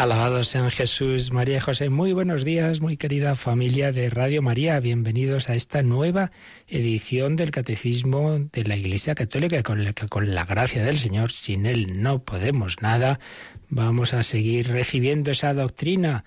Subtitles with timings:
[0.00, 1.90] Alabados sean Jesús, María y José.
[1.90, 4.80] Muy buenos días, muy querida familia de Radio María.
[4.80, 6.30] Bienvenidos a esta nueva
[6.68, 11.66] edición del Catecismo de la Iglesia Católica, con la con la gracia del Señor, sin
[11.66, 13.20] Él no podemos nada.
[13.68, 16.24] Vamos a seguir recibiendo esa doctrina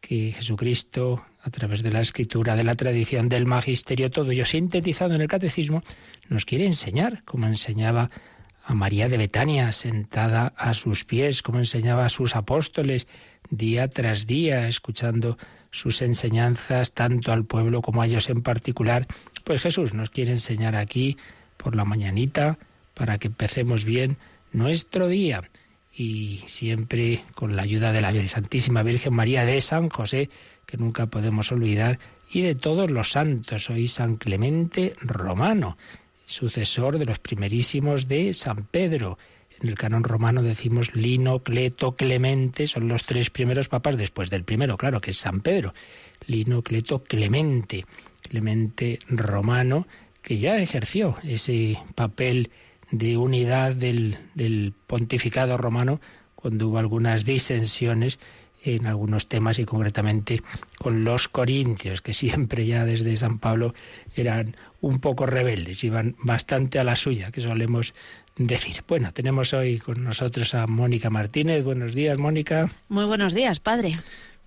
[0.00, 5.14] que Jesucristo, a través de la escritura, de la tradición, del magisterio, todo ello sintetizado
[5.14, 5.84] en el Catecismo,
[6.28, 8.10] nos quiere enseñar, como enseñaba
[8.64, 13.08] a María de Betania sentada a sus pies, como enseñaba a sus apóstoles
[13.50, 15.36] día tras día, escuchando
[15.70, 19.06] sus enseñanzas tanto al pueblo como a ellos en particular.
[19.44, 21.16] Pues Jesús nos quiere enseñar aquí
[21.56, 22.58] por la mañanita
[22.94, 24.16] para que empecemos bien
[24.52, 25.42] nuestro día
[25.94, 30.30] y siempre con la ayuda de la Santísima Virgen María de San José,
[30.66, 31.98] que nunca podemos olvidar,
[32.30, 33.68] y de todos los santos.
[33.68, 35.76] Hoy San Clemente Romano,
[36.32, 39.18] sucesor de los primerísimos de San Pedro.
[39.60, 44.44] En el canon romano decimos Lino, Cleto, Clemente, son los tres primeros papas después del
[44.44, 45.74] primero, claro, que es San Pedro.
[46.26, 47.84] Lino, Cleto, Clemente,
[48.22, 49.86] Clemente romano,
[50.22, 52.50] que ya ejerció ese papel
[52.90, 56.00] de unidad del, del pontificado romano
[56.34, 58.18] cuando hubo algunas disensiones
[58.64, 60.42] en algunos temas y concretamente
[60.78, 63.74] con los corintios, que siempre ya desde San Pablo
[64.14, 67.94] eran un poco rebeldes, iban bastante a la suya, que solemos
[68.36, 68.82] decir.
[68.88, 71.64] Bueno, tenemos hoy con nosotros a Mónica Martínez.
[71.64, 72.68] Buenos días, Mónica.
[72.88, 73.98] Muy buenos días, padre.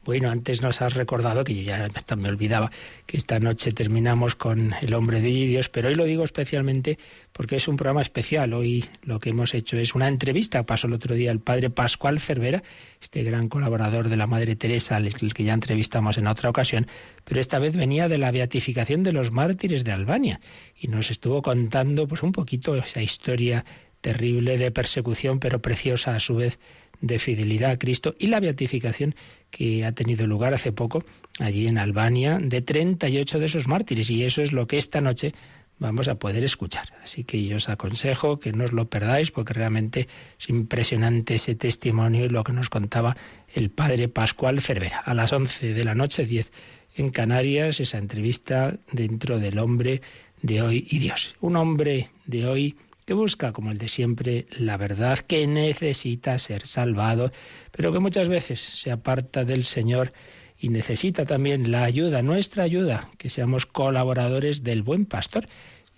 [0.06, 2.70] Bueno, antes nos has recordado, que yo ya hasta me olvidaba,
[3.08, 7.00] que esta noche terminamos con El hombre de Dios, pero hoy lo digo especialmente
[7.34, 8.54] porque es un programa especial.
[8.54, 10.64] Hoy lo que hemos hecho es una entrevista.
[10.64, 12.62] Pasó el otro día el padre Pascual Cervera,
[13.02, 16.86] este gran colaborador de la Madre Teresa, el que ya entrevistamos en otra ocasión,
[17.24, 20.40] pero esta vez venía de la beatificación de los mártires de Albania
[20.80, 23.66] y nos estuvo contando pues un poquito esa historia
[24.06, 26.60] terrible de persecución, pero preciosa a su vez
[27.02, 29.16] de fidelidad a Cristo y la beatificación
[29.52, 31.04] que ha tenido lugar hace poco
[31.40, 34.10] allí en Albania de 38 de esos mártires.
[34.10, 35.34] Y eso es lo que esta noche
[35.80, 36.86] vamos a poder escuchar.
[37.04, 40.08] Así que yo os aconsejo que no os lo perdáis porque realmente
[40.40, 43.16] es impresionante ese testimonio y lo que nos contaba
[43.54, 45.00] el padre Pascual Cervera.
[45.00, 46.52] A las 11 de la noche, 10
[46.96, 50.02] en Canarias, esa entrevista dentro del hombre
[50.42, 51.36] de hoy y Dios.
[51.42, 56.66] Un hombre de hoy que busca, como el de siempre, la verdad, que necesita ser
[56.66, 57.32] salvado,
[57.72, 60.12] pero que muchas veces se aparta del Señor
[60.60, 65.48] y necesita también la ayuda, nuestra ayuda, que seamos colaboradores del buen pastor.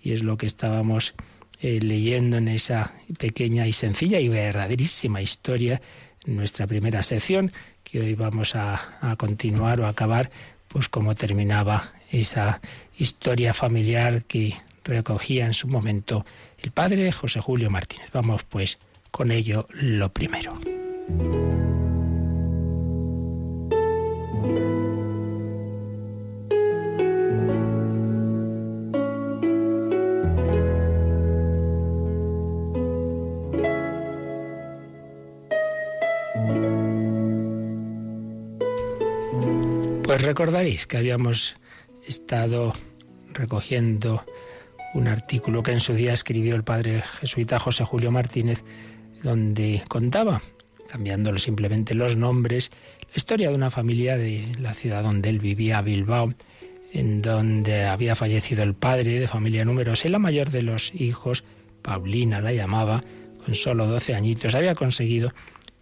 [0.02, 1.14] Y es lo que estábamos
[1.60, 5.80] eh, leyendo en esa pequeña y sencilla y verdaderísima historia,
[6.26, 7.52] en nuestra primera sección,
[7.84, 10.30] que hoy vamos a, a continuar o a acabar,
[10.68, 12.60] pues como terminaba esa
[12.98, 14.52] historia familiar que
[14.84, 16.26] recogía en su momento
[16.58, 18.10] el padre José Julio Martínez.
[18.12, 18.78] Vamos pues
[19.10, 20.58] con ello lo primero.
[40.02, 41.56] Pues recordaréis que habíamos
[42.06, 42.72] estado
[43.34, 44.24] recogiendo
[44.94, 48.64] un artículo que en su día escribió el padre jesuita José Julio Martínez,
[49.22, 50.40] donde contaba,
[50.88, 52.70] cambiándolo simplemente los nombres,
[53.02, 56.34] la historia de una familia de la ciudad donde él vivía, Bilbao,
[56.92, 61.44] en donde había fallecido el padre de familia numerosa y la mayor de los hijos,
[61.82, 63.02] Paulina la llamaba,
[63.44, 65.32] con solo 12 añitos, había conseguido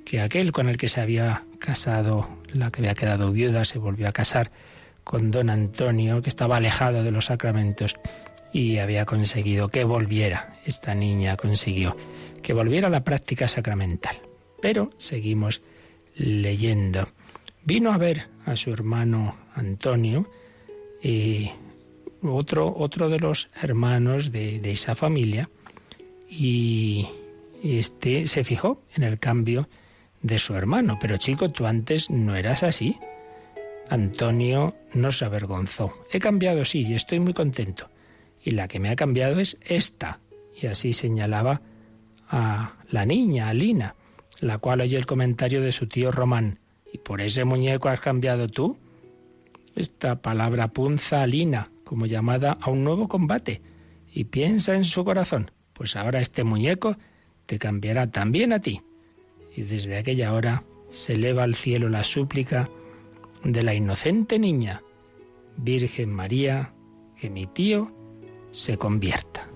[0.04, 4.08] que aquel con el que se había casado, la que había quedado viuda, se volvió
[4.08, 4.50] a casar
[5.04, 7.96] con don Antonio, que estaba alejado de los sacramentos
[8.56, 11.94] y había conseguido que volviera, esta niña consiguió
[12.42, 14.16] que volviera a la práctica sacramental.
[14.62, 15.60] Pero seguimos
[16.14, 17.06] leyendo.
[17.64, 20.30] Vino a ver a su hermano Antonio,
[21.02, 21.50] y
[22.22, 25.50] otro, otro de los hermanos de, de esa familia,
[26.26, 27.06] y
[27.62, 29.68] este se fijó en el cambio
[30.22, 30.96] de su hermano.
[30.98, 32.96] Pero chico, tú antes no eras así.
[33.90, 35.92] Antonio no se avergonzó.
[36.10, 37.90] He cambiado, sí, y estoy muy contento
[38.46, 40.20] y la que me ha cambiado es esta.
[40.62, 41.62] Y así señalaba
[42.28, 43.96] a la niña, a Lina,
[44.38, 46.60] la cual oye el comentario de su tío Román.
[46.92, 48.78] ¿Y por ese muñeco has cambiado tú?
[49.74, 53.62] Esta palabra punza a Lina como llamada a un nuevo combate
[54.14, 56.96] y piensa en su corazón, pues ahora este muñeco
[57.46, 58.80] te cambiará también a ti.
[59.56, 62.68] y desde aquella hora se eleva al cielo la súplica
[63.42, 64.82] de la inocente niña,
[65.56, 66.72] Virgen María,
[67.18, 67.95] que mi tío
[68.56, 69.46] se convierta.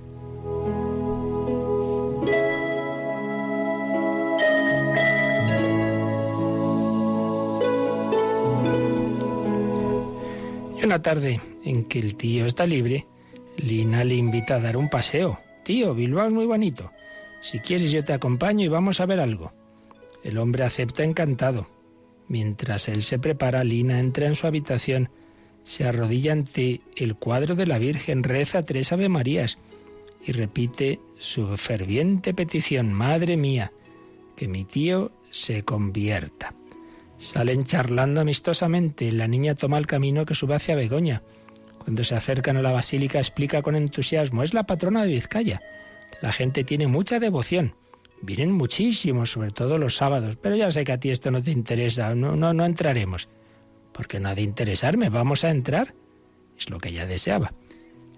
[10.79, 13.07] Y una tarde en que el tío está libre,
[13.57, 15.39] Lina le invita a dar un paseo.
[15.65, 16.93] Tío, Bilbao es muy bonito.
[17.41, 19.53] Si quieres yo te acompaño y vamos a ver algo.
[20.23, 21.67] El hombre acepta encantado.
[22.29, 25.09] Mientras él se prepara, Lina entra en su habitación,
[25.63, 29.59] se arrodilla ante el cuadro de la Virgen, reza tres Ave Marías
[30.25, 33.73] y repite su ferviente petición, Madre mía,
[34.37, 36.55] que mi tío se convierta.
[37.17, 39.13] Salen charlando amistosamente.
[39.13, 41.23] La niña toma el camino que sube hacia Begoña.
[41.79, 45.61] Cuando se acercan a la basílica explica con entusiasmo, es la patrona de Vizcaya.
[46.23, 47.75] La gente tiene mucha devoción.
[48.23, 51.51] Vienen muchísimos, sobre todo los sábados, pero ya sé que a ti esto no te
[51.51, 53.29] interesa, no, no, no entraremos.
[54.01, 55.95] Porque no ha de interesarme, vamos a entrar.
[56.57, 57.53] Es lo que ella deseaba.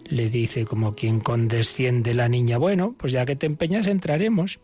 [0.05, 4.61] Le dice como quien condesciende la niña, bueno, pues ya que te empeñas entraremos.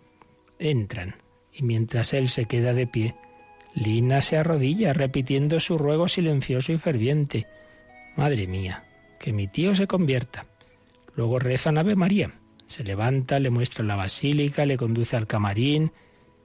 [0.61, 1.17] Entran,
[1.53, 3.17] y mientras él se queda de pie,
[3.75, 7.49] Lina se arrodilla repitiendo su ruego silencioso y ferviente.
[8.17, 8.85] Madre mía,
[9.19, 10.47] que mi tío se convierta.
[11.17, 12.31] Luego rezan Ave María
[12.65, 15.91] se levanta, le muestra la basílica, le conduce al camarín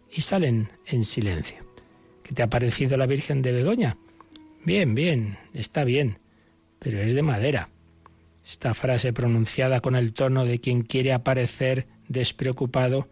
[0.10, 1.58] y salen en silencio.
[2.24, 3.98] ¿Qué te ha parecido la Virgen de Begoña?
[4.66, 6.20] Bien, bien, está bien,
[6.80, 7.70] pero es de madera.
[8.46, 13.10] Esta frase pronunciada con el tono de quien quiere aparecer despreocupado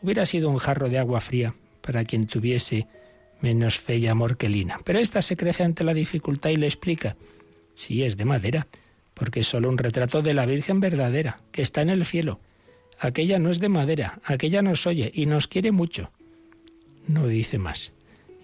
[0.00, 2.86] hubiera sido un jarro de agua fría para quien tuviese
[3.42, 4.80] menos fe y amor que Lina.
[4.84, 7.16] Pero esta se crece ante la dificultad y le explica.
[7.74, 8.66] Sí, es de madera,
[9.12, 12.40] porque es solo un retrato de la Virgen verdadera, que está en el cielo.
[12.98, 16.10] Aquella no es de madera, aquella nos oye y nos quiere mucho.
[17.06, 17.92] No dice más.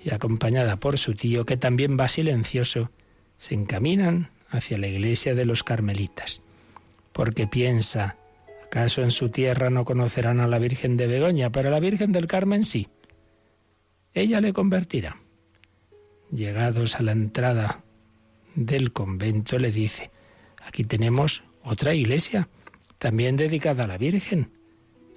[0.05, 2.91] Y acompañada por su tío, que también va silencioso,
[3.37, 6.43] se encaminan hacia la iglesia de los carmelitas.
[7.13, 8.17] Porque piensa,
[8.65, 12.13] ¿acaso en su tierra no conocerán a la Virgen de Begoña, pero a la Virgen
[12.13, 12.89] del Carmen sí?
[14.15, 15.17] Ella le convertirá.
[16.31, 17.83] Llegados a la entrada
[18.55, 20.11] del convento, le dice,
[20.65, 22.49] Aquí tenemos otra iglesia,
[22.99, 24.51] también dedicada a la Virgen.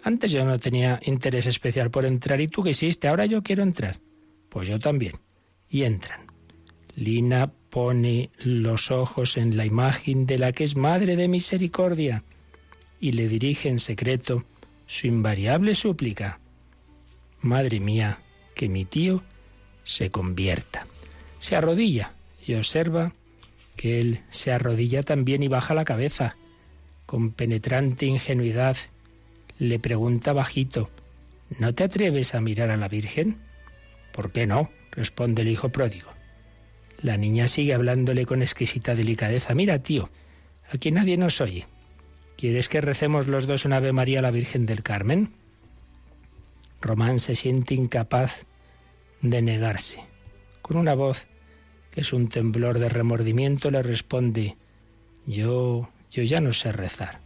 [0.03, 3.63] Antes yo no tenía interés especial por entrar y tú que hiciste, ahora yo quiero
[3.63, 3.99] entrar.
[4.55, 5.17] Pues yo también.
[5.69, 6.27] Y entran.
[6.95, 12.23] Lina pone los ojos en la imagen de la que es Madre de Misericordia
[13.01, 14.45] y le dirige en secreto
[14.87, 16.39] su invariable súplica.
[17.41, 18.19] Madre mía,
[18.55, 19.23] que mi tío
[19.83, 20.87] se convierta.
[21.39, 22.13] Se arrodilla
[22.47, 23.11] y observa
[23.75, 26.37] que él se arrodilla también y baja la cabeza.
[27.05, 28.77] Con penetrante ingenuidad
[29.59, 30.89] le pregunta bajito,
[31.59, 33.35] ¿no te atreves a mirar a la Virgen?
[34.15, 34.69] ¿Por qué no?
[34.91, 36.09] responde el hijo pródigo.
[37.01, 39.53] La niña sigue hablándole con exquisita delicadeza.
[39.53, 40.09] Mira, tío,
[40.71, 41.65] aquí nadie nos oye.
[42.37, 45.33] ¿Quieres que recemos los dos una Ave María a la Virgen del Carmen?
[46.79, 48.45] Román se siente incapaz
[49.21, 50.01] de negarse.
[50.61, 51.27] Con una voz
[51.93, 54.55] es un temblor de remordimiento, le responde,
[55.27, 57.19] yo, yo ya no sé rezar.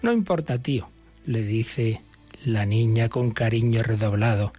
[0.00, 0.88] No importa, tío,
[1.26, 2.00] le dice
[2.44, 4.54] la niña con cariño redoblado.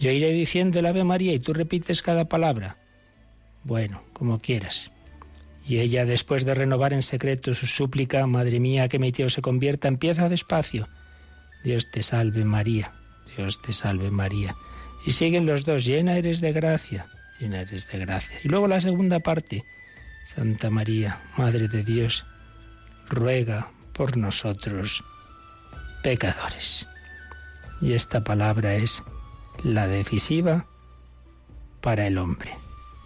[0.00, 2.76] Yo iré diciendo el Ave María y tú repites cada palabra.
[3.62, 4.90] Bueno, como quieras.
[5.64, 9.42] Y ella, después de renovar en secreto su súplica, Madre mía, que mi tío se
[9.42, 10.88] convierta, empieza despacio.
[11.62, 12.92] Dios te salve María,
[13.36, 14.56] Dios te salve María.
[15.06, 17.06] Y siguen los dos, llena eres de gracia
[17.40, 18.38] llena eres de gracia.
[18.44, 19.64] Y luego la segunda parte,
[20.24, 22.26] Santa María, Madre de Dios,
[23.08, 25.02] ruega por nosotros
[26.02, 26.86] pecadores.
[27.80, 29.02] Y esta palabra es
[29.62, 30.66] la decisiva
[31.80, 32.52] para el hombre.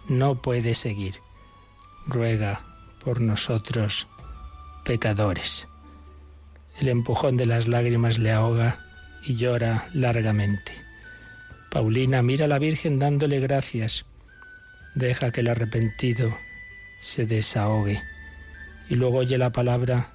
[0.07, 1.15] No puede seguir.
[2.07, 2.61] Ruega
[3.03, 4.07] por nosotros
[4.83, 5.67] pecadores.
[6.79, 8.79] El empujón de las lágrimas le ahoga
[9.23, 10.73] y llora largamente.
[11.71, 14.05] Paulina mira a la Virgen dándole gracias
[14.95, 16.33] Deja que el arrepentido
[16.99, 18.01] se desahogue
[18.89, 20.07] y luego oye la palabra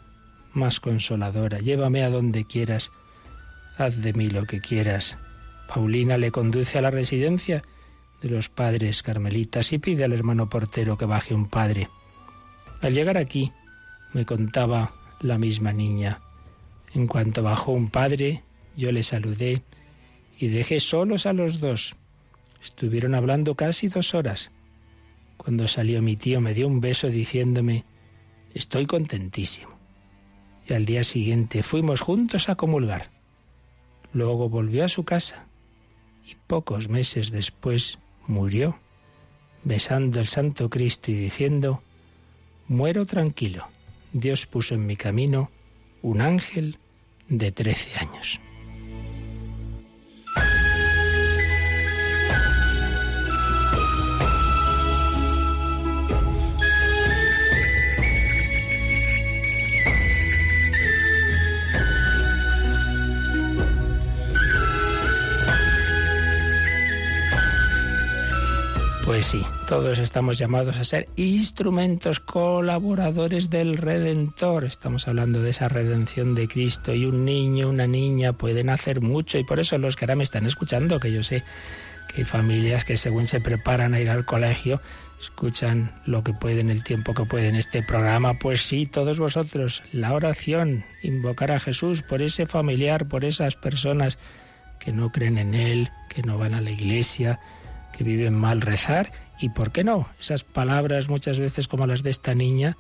[0.54, 1.58] más consoladora.
[1.58, 2.90] Llévame a donde quieras,
[3.76, 5.18] haz de mí lo que quieras.
[5.72, 7.62] Paulina le conduce a la residencia
[8.20, 11.88] de los padres carmelitas y pide al hermano portero que baje un padre.
[12.82, 13.52] Al llegar aquí,
[14.12, 16.20] me contaba la misma niña.
[16.92, 18.42] En cuanto bajó un padre,
[18.76, 19.62] yo le saludé
[20.36, 21.94] y dejé solos a los dos.
[22.60, 24.50] Estuvieron hablando casi dos horas.
[25.36, 27.84] Cuando salió mi tío me dio un beso diciéndome,
[28.54, 29.78] estoy contentísimo.
[30.68, 33.12] Y al día siguiente fuimos juntos a comulgar.
[34.12, 35.46] Luego volvió a su casa
[36.30, 38.78] y pocos meses después murió,
[39.64, 41.82] besando el Santo Cristo y diciendo,
[42.68, 43.66] Muero tranquilo,
[44.12, 45.50] Dios puso en mi camino
[46.02, 46.78] un ángel
[47.28, 48.40] de trece años.
[69.10, 74.64] Pues sí, todos estamos llamados a ser instrumentos colaboradores del Redentor.
[74.64, 79.36] Estamos hablando de esa redención de Cristo y un niño, una niña pueden hacer mucho
[79.36, 81.42] y por eso los que ahora me están escuchando, que yo sé
[82.08, 84.80] que hay familias que según se preparan a ir al colegio,
[85.20, 88.34] escuchan lo que pueden, el tiempo que pueden este programa.
[88.34, 94.18] Pues sí, todos vosotros, la oración, invocar a Jesús por ese familiar, por esas personas
[94.78, 97.40] que no creen en Él, que no van a la iglesia
[97.96, 100.08] que viven mal rezar y, ¿por qué no?
[100.18, 102.76] Esas palabras muchas veces como las de esta niña,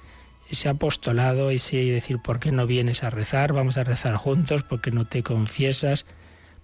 [0.48, 3.52] ese apostolado, ese decir, ¿por qué no vienes a rezar?
[3.52, 6.06] Vamos a rezar juntos, porque no te confiesas?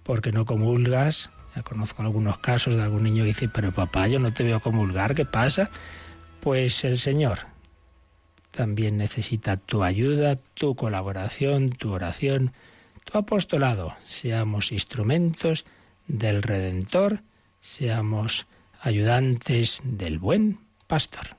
[0.07, 1.29] porque no comulgas?
[1.53, 4.61] Ya conozco algunos casos de algún niño que dice, pero papá, yo no te veo
[4.61, 5.69] comulgar, ¿qué pasa?
[6.39, 7.39] Pues el Señor
[8.51, 12.53] también necesita tu ayuda, tu colaboración, tu oración,
[13.03, 13.95] tu apostolado.
[14.03, 15.65] Seamos instrumentos
[16.07, 17.21] del Redentor
[17.59, 18.47] seamos
[18.81, 21.35] ayudantes del buen pastor.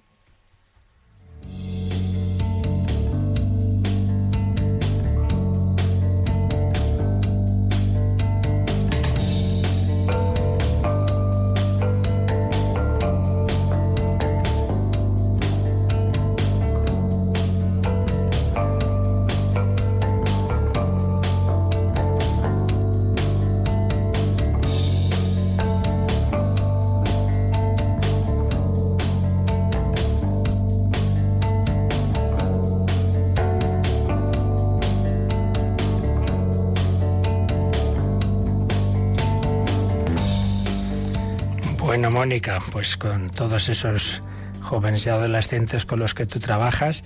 [42.29, 44.21] Mónica, pues con todos esos
[44.61, 47.03] jóvenes y adolescentes con los que tú trabajas,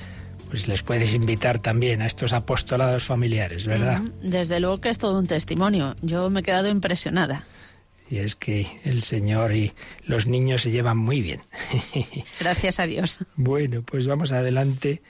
[0.50, 4.00] pues les puedes invitar también a estos apostolados familiares, ¿verdad?
[4.20, 5.94] Desde luego que es todo un testimonio.
[6.02, 7.44] Yo me he quedado impresionada.
[8.10, 9.74] Y es que el Señor y
[10.06, 11.42] los niños se llevan muy bien.
[12.40, 13.20] Gracias a Dios.
[13.36, 15.02] Bueno, pues vamos adelante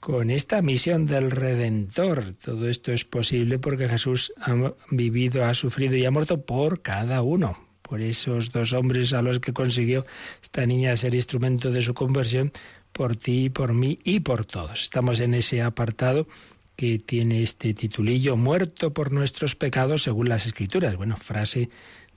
[0.00, 2.34] con esta misión del Redentor.
[2.42, 7.22] Todo esto es posible porque Jesús ha vivido, ha sufrido y ha muerto por cada
[7.22, 10.06] uno, por esos dos hombres a los que consiguió
[10.40, 12.52] esta niña ser instrumento de su conversión,
[12.92, 14.84] por ti, por mí y por todos.
[14.84, 16.28] Estamos en ese apartado
[16.76, 20.94] que tiene este titulillo, muerto por nuestros pecados según las escrituras.
[20.94, 21.68] Bueno, frase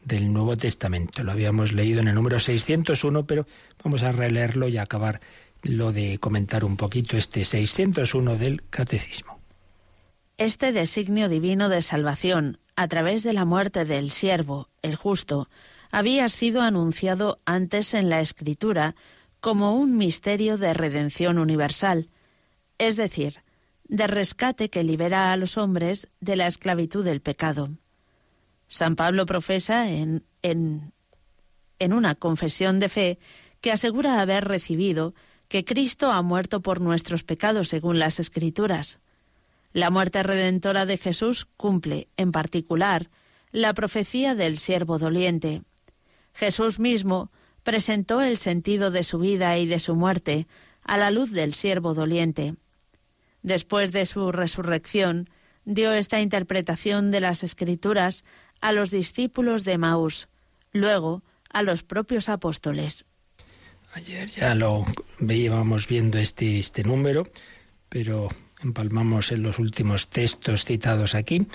[0.05, 1.23] del Nuevo Testamento.
[1.23, 3.47] Lo habíamos leído en el número 601, pero
[3.83, 5.21] vamos a releerlo y acabar
[5.63, 9.39] lo de comentar un poquito este 601 del Catecismo.
[10.37, 15.49] Este designio divino de salvación a través de la muerte del siervo, el justo,
[15.91, 18.95] había sido anunciado antes en la Escritura
[19.39, 22.09] como un misterio de redención universal,
[22.77, 23.43] es decir,
[23.83, 27.69] de rescate que libera a los hombres de la esclavitud del pecado.
[28.67, 30.93] San Pablo profesa en, en,
[31.77, 33.19] en una confesión de fe
[33.61, 35.13] que asegura haber recibido
[35.47, 38.99] que Cristo ha muerto por nuestros pecados según las Escrituras.
[39.73, 43.09] La muerte redentora de Jesús cumple, en particular,
[43.51, 45.63] la profecía del siervo doliente.
[46.33, 47.31] Jesús mismo
[47.63, 50.47] presentó el sentido de su vida y de su muerte
[50.83, 52.55] a la luz del siervo doliente.
[53.41, 55.29] Después de su resurrección,
[55.65, 58.25] dio esta interpretación de las Escrituras
[58.61, 60.29] a los discípulos de Maús,
[60.71, 63.05] luego a los propios apóstoles.
[63.93, 64.85] Ayer ya lo
[65.19, 67.27] veíamos viendo este, este número,
[67.89, 68.29] pero
[68.63, 71.47] empalmamos en los últimos textos citados aquí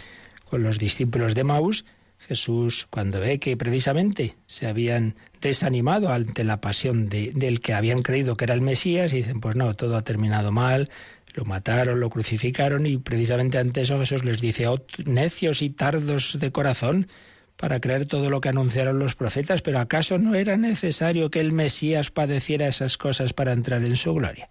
[0.45, 1.85] con los discípulos de Maús,
[2.19, 8.03] Jesús, cuando ve que precisamente se habían desanimado ante la pasión de, del que habían
[8.03, 10.91] creído que era el Mesías, y dicen, pues no, todo ha terminado mal,
[11.35, 16.39] lo mataron, lo crucificaron, y precisamente ante eso Jesús les dice, oh, necios y tardos
[16.41, 17.09] de corazón,
[17.57, 21.53] para creer todo lo que anunciaron los profetas, pero ¿acaso no era necesario que el
[21.53, 24.49] Mesías padeciera esas cosas para entrar en su gloria?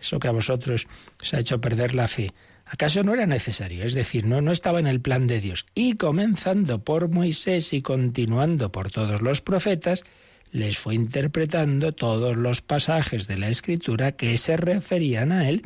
[0.00, 0.86] Eso que a vosotros
[1.20, 2.32] os ha hecho perder la fe,
[2.64, 3.84] ¿acaso no era necesario?
[3.84, 5.66] Es decir, no, no estaba en el plan de Dios.
[5.74, 10.04] Y comenzando por Moisés y continuando por todos los profetas,
[10.52, 15.64] les fue interpretando todos los pasajes de la Escritura que se referían a él.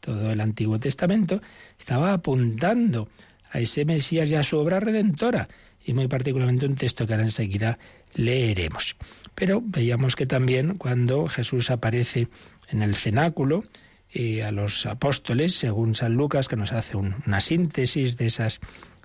[0.00, 1.40] Todo el Antiguo Testamento
[1.78, 3.08] estaba apuntando
[3.50, 5.48] a ese Mesías y a su obra redentora.
[5.84, 7.78] y muy particularmente un texto que ahora enseguida
[8.12, 8.96] leeremos.
[9.34, 12.28] Pero veíamos que también cuando Jesús aparece
[12.68, 13.64] en el cenáculo,
[14.12, 18.60] eh, a los apóstoles, según San Lucas, que nos hace una síntesis de esas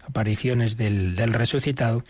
[0.06, 2.04] apariciones del, del resucitado,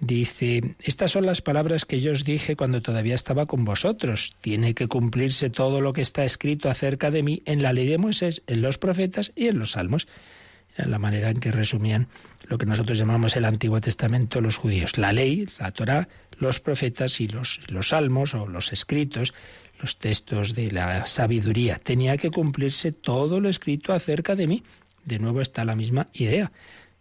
[0.00, 4.36] dice, estas son las palabras que yo os dije cuando todavía estaba con vosotros.
[4.40, 7.98] Tiene que cumplirse todo lo que está escrito acerca de mí en la ley de
[7.98, 10.06] Moisés, en los profetas y en los salmos.
[10.76, 12.08] Era la manera en que resumían
[12.46, 14.96] lo que nosotros llamamos el Antiguo Testamento los judíos.
[14.96, 19.34] La ley, la Torá, los profetas y los, los salmos o los escritos,
[19.80, 21.78] los textos de la sabiduría.
[21.78, 24.62] Tenía que cumplirse todo lo escrito acerca de mí.
[25.04, 26.52] De nuevo está la misma idea.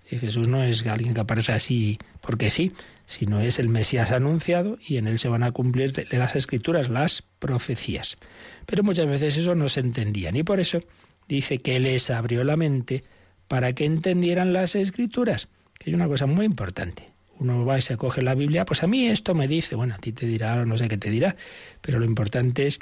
[0.10, 2.72] Jesús no es alguien que aparece así porque sí,
[3.06, 7.24] sino es el Mesías anunciado y en él se van a cumplir las escrituras, las
[7.40, 8.18] profecías.
[8.66, 10.82] Pero muchas veces eso no se entendía y por eso
[11.28, 13.04] dice que les abrió la mente
[13.48, 17.17] para que entendieran las escrituras, que es una cosa muy importante.
[17.40, 19.98] Uno va y se coge la Biblia, pues a mí esto me dice, bueno, a
[20.00, 21.36] ti te dirá o no sé qué te dirá,
[21.82, 22.80] pero lo importante es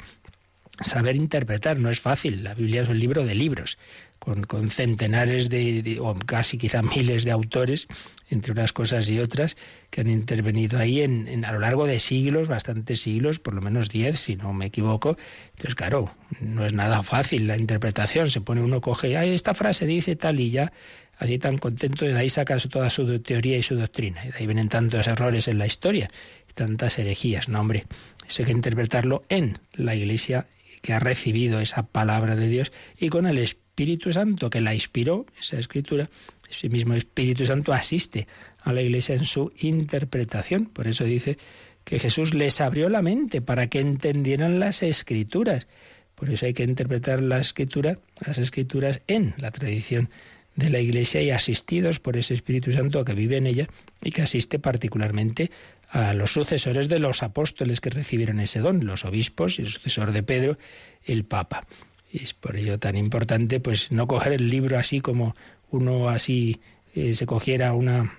[0.80, 2.44] saber interpretar, no es fácil.
[2.44, 3.78] La Biblia es un libro de libros,
[4.18, 7.88] con, con centenares de, o casi quizá miles de autores,
[8.28, 9.56] entre unas cosas y otras,
[9.90, 13.88] que han intervenido ahí en, a lo largo de siglos, bastantes siglos, por lo menos
[13.88, 15.16] diez, si no me equivoco.
[15.50, 16.10] Entonces, claro,
[16.40, 18.30] no es nada fácil la interpretación.
[18.30, 20.72] Se pone uno, coge, Ay, esta frase dice tal y ya,
[21.18, 24.24] así tan contento, y de ahí saca toda su teoría y su doctrina.
[24.24, 26.08] Y de ahí vienen tantos errores en la historia,
[26.54, 27.48] tantas herejías.
[27.48, 27.84] No, hombre,
[28.26, 30.46] eso hay que interpretarlo en la Iglesia
[30.82, 35.26] que ha recibido esa palabra de Dios y con el Espíritu Santo que la inspiró,
[35.38, 36.08] esa escritura,
[36.48, 38.26] ese mismo Espíritu Santo asiste
[38.60, 40.66] a la Iglesia en su interpretación.
[40.66, 41.38] Por eso dice
[41.84, 45.66] que Jesús les abrió la mente para que entendieran las escrituras.
[46.14, 50.08] Por eso hay que interpretar la escritura, las escrituras en la tradición
[50.56, 53.68] de la Iglesia y asistidos por ese Espíritu Santo que vive en ella
[54.02, 55.50] y que asiste particularmente
[55.90, 60.12] a los sucesores de los apóstoles que recibieron ese don, los obispos y el sucesor
[60.12, 60.58] de Pedro,
[61.04, 61.66] el Papa.
[62.10, 65.36] Y es por ello tan importante pues no coger el libro así como
[65.70, 66.60] uno así
[66.94, 68.12] eh, se cogiera una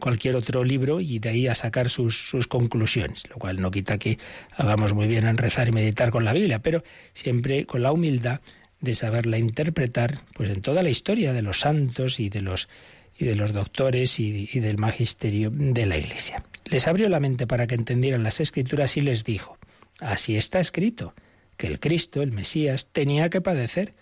[0.00, 3.98] cualquier otro libro y de ahí a sacar sus, sus, conclusiones, lo cual no quita
[3.98, 4.18] que
[4.56, 8.40] hagamos muy bien en rezar y meditar con la Biblia, pero siempre con la humildad
[8.84, 12.68] de saberla interpretar pues en toda la historia de los santos y de los
[13.16, 16.44] y de los doctores y, del magisterio de la Iglesia.
[16.64, 19.56] Les abrió la mente para que entendieran las escrituras y les dijo,
[20.00, 21.14] así está escrito,
[21.56, 23.94] que el Cristo, el Mesías, tenía que padecer,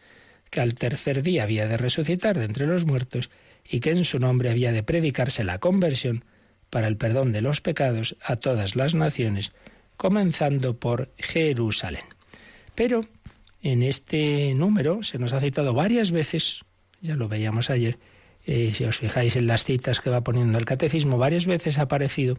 [0.51, 3.31] que al tercer día había de resucitar de entre los muertos
[3.69, 6.25] y que en su nombre había de predicarse la conversión
[6.71, 9.53] para el perdón de los pecados a todas las naciones,
[9.99, 12.05] comenzando por Jerusalén.
[12.75, 13.07] Pero
[13.63, 16.63] en este número se nos ha citado varias veces,
[17.01, 17.99] ya lo veíamos ayer,
[18.45, 21.83] eh, si os fijáis en las citas que va poniendo el catecismo, varias veces ha
[21.83, 22.39] aparecido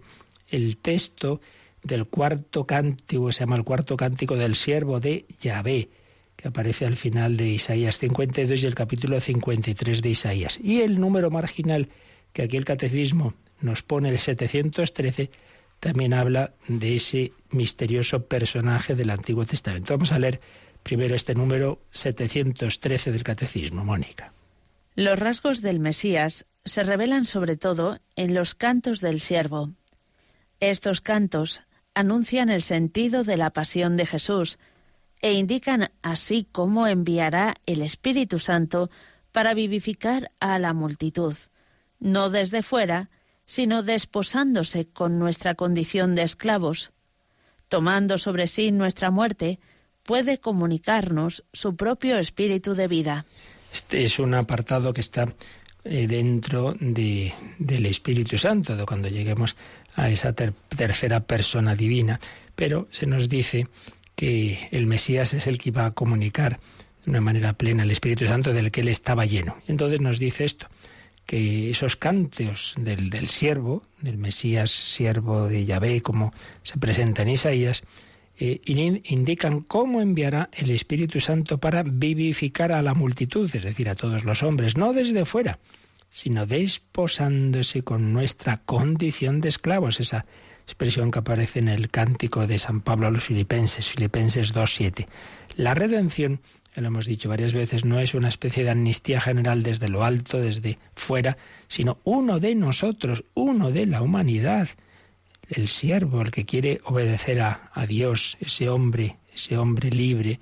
[0.50, 1.40] el texto
[1.82, 5.90] del cuarto cántico, se llama el cuarto cántico del siervo de Yahvé,
[6.36, 10.60] que aparece al final de Isaías 52 y el capítulo 53 de Isaías.
[10.62, 11.90] Y el número marginal
[12.34, 15.30] que aquí el catecismo nos pone, el 713,
[15.80, 19.94] también habla de ese misterioso personaje del Antiguo Testamento.
[19.94, 20.42] Vamos a leer
[20.84, 24.34] primero este número 713 del catecismo, Mónica.
[24.96, 29.72] Los rasgos del Mesías se revelan sobre todo en los cantos del siervo.
[30.60, 31.64] Estos cantos
[31.96, 34.60] anuncian el sentido de la pasión de Jesús
[35.22, 38.90] e indican así cómo enviará el Espíritu Santo
[39.32, 41.36] para vivificar a la multitud,
[42.00, 43.10] no desde fuera,
[43.46, 46.92] sino desposándose con nuestra condición de esclavos.
[47.68, 49.60] Tomando sobre sí nuestra muerte,
[50.04, 53.26] puede comunicarnos su propio espíritu de vida.
[53.74, 55.26] Este es un apartado que está
[55.86, 59.56] eh, dentro de, del Espíritu Santo, de cuando lleguemos
[59.96, 62.20] a esa tercera persona divina.
[62.56, 63.68] Pero se nos dice
[64.16, 66.60] que el Mesías es el que iba a comunicar
[67.04, 69.58] de una manera plena el Espíritu Santo del que él estaba lleno.
[69.68, 70.68] Entonces nos dice esto,
[71.26, 77.30] que esos cantos del, del siervo, del Mesías siervo de Yahvé, como se presenta en
[77.30, 77.84] Isaías,
[78.40, 83.96] eh, indican cómo enviará el Espíritu Santo para vivificar a la multitud, es decir, a
[83.96, 85.60] todos los hombres, no desde fuera,
[86.10, 90.26] sino desposándose con nuestra condición de esclavos, esa
[90.64, 95.08] expresión que aparece en el cántico de San Pablo a los filipenses, Filipenses 2.7.
[95.56, 96.42] La redención,
[96.76, 100.04] ya lo hemos dicho varias veces, no es una especie de amnistía general desde lo
[100.04, 104.70] alto, desde fuera, sino uno de nosotros, uno de la humanidad,
[105.50, 110.40] el siervo, el que quiere obedecer a, Dios, ese hombre, ese hombre libre,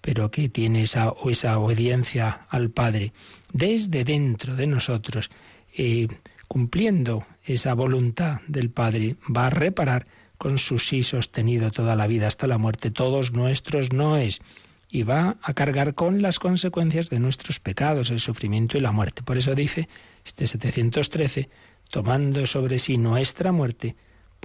[0.00, 3.12] pero que tiene esa, esa obediencia al Padre,
[3.52, 5.30] desde dentro de nosotros,
[5.76, 6.08] eh,
[6.48, 10.06] cumpliendo esa voluntad del Padre, va a reparar
[10.38, 12.90] con su sí sostenido toda la vida hasta la muerte.
[12.90, 14.40] Todos nuestros noes.
[14.88, 19.22] Y va a cargar con las consecuencias de nuestros pecados, el sufrimiento y la muerte.
[19.22, 19.88] Por eso dice
[20.24, 21.48] este 713,
[21.90, 23.96] tomando sobre sí nuestra muerte,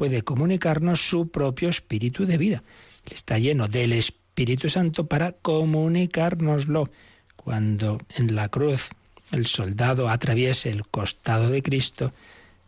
[0.02, 2.64] puede comunicarnos su propio espíritu de vida.
[3.06, 6.90] Está lleno del Espíritu Santo para comunicárnoslo.
[7.36, 8.90] Cuando en la cruz
[9.32, 12.14] el soldado atraviese el costado de Cristo,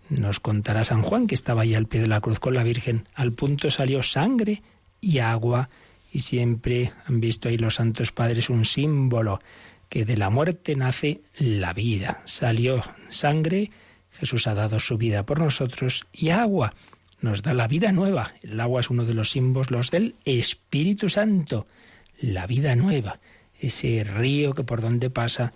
[0.10, 3.08] nos contará San Juan que estaba allí al pie de la cruz con la Virgen.
[3.16, 4.62] Al punto salió sangre
[5.02, 5.72] y agua
[6.12, 9.42] y siempre han visto ahí los santos padres un símbolo
[9.90, 12.22] que de la muerte nace la vida.
[12.26, 13.72] Salió sangre,
[14.12, 16.76] Jesús ha dado su vida por nosotros y agua
[17.24, 18.34] nos da la vida nueva.
[18.42, 21.66] El agua es uno de los símbolos del Espíritu Santo,
[22.20, 23.20] la vida nueva,
[23.60, 25.54] ese río que por donde pasa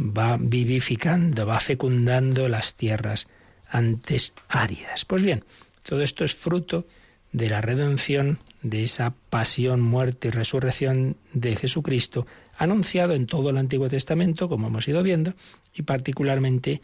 [0.00, 3.28] va vivificando, va fecundando las tierras
[3.68, 5.04] antes áridas.
[5.04, 5.44] Pues bien,
[5.82, 6.86] todo esto es fruto
[7.32, 13.58] de la redención, de esa pasión, muerte y resurrección de Jesucristo, anunciado en todo el
[13.58, 15.34] Antiguo Testamento, como hemos ido viendo,
[15.74, 16.80] y particularmente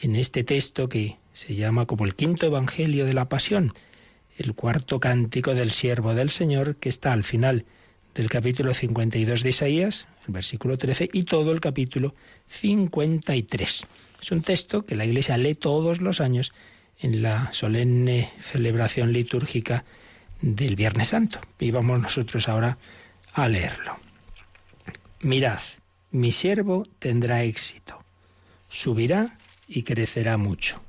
[0.00, 3.72] en este texto que se llama como el quinto Evangelio de la Pasión,
[4.38, 7.66] el cuarto cántico del siervo del Señor, que está al final
[8.14, 12.14] del capítulo 52 de Isaías, el versículo 13, y todo el capítulo
[12.48, 13.86] 53.
[14.22, 16.52] Es un texto que la Iglesia lee todos los años
[17.00, 19.84] en la solemne celebración litúrgica
[20.40, 21.40] del Viernes Santo.
[21.58, 22.78] Y vamos nosotros ahora
[23.32, 23.96] a leerlo.
[25.20, 25.60] Mirad,
[26.10, 28.02] mi siervo tendrá éxito,
[28.68, 29.38] subirá
[29.70, 30.82] y crecerá mucho.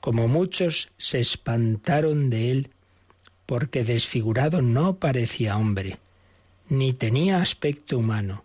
[0.00, 2.70] Como muchos se espantaron de él,
[3.46, 5.98] porque desfigurado no parecía hombre,
[6.68, 8.42] ni tenía aspecto humano.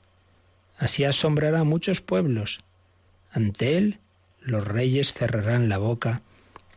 [0.77, 2.61] Así asombrará a muchos pueblos.
[3.31, 3.99] Ante él
[4.41, 6.21] los reyes cerrarán la boca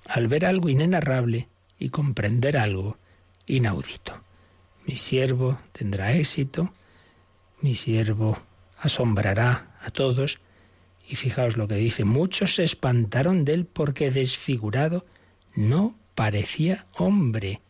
[0.07, 1.49] al ver algo inenarrable
[1.79, 2.97] y comprender algo
[3.47, 4.23] inaudito.
[4.87, 6.73] Mi siervo tendrá éxito,
[7.61, 8.39] mi siervo
[8.79, 10.41] asombrará a todos,
[11.07, 15.05] y fijaos lo que dice, muchos se espantaron de él porque desfigurado
[15.55, 17.61] no parecía hombre,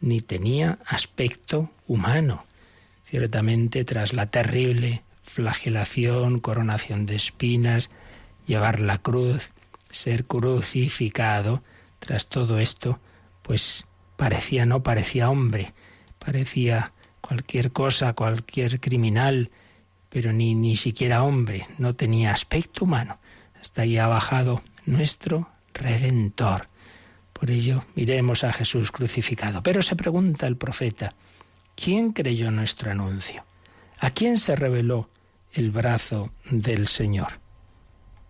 [0.00, 2.44] ni tenía aspecto humano.
[3.02, 7.90] Ciertamente, tras la terrible flagelación, coronación de espinas,
[8.46, 9.50] llevar la cruz,
[9.90, 11.62] ser crucificado,
[11.98, 12.98] tras todo esto,
[13.42, 13.86] pues
[14.16, 15.72] parecía, no parecía hombre,
[16.18, 19.50] parecía cualquier cosa, cualquier criminal,
[20.10, 23.18] pero ni, ni siquiera hombre, no tenía aspecto humano.
[23.60, 26.68] Hasta ahí ha bajado nuestro Redentor.
[27.32, 29.62] Por ello, miremos a Jesús crucificado.
[29.62, 31.14] Pero se pregunta el profeta,
[31.76, 33.44] ¿quién creyó nuestro anuncio?
[33.98, 35.10] ¿A quién se reveló
[35.52, 37.40] el brazo del Señor?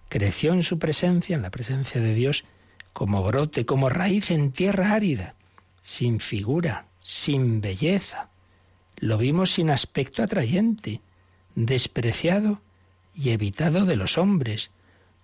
[0.08, 2.44] Creció en su presencia, en la presencia de Dios,
[2.92, 5.34] como brote, como raíz en tierra árida,
[5.80, 8.30] sin figura, sin belleza.
[8.96, 11.00] Lo vimos sin aspecto atrayente,
[11.66, 12.60] despreciado
[13.14, 14.70] y evitado de los hombres,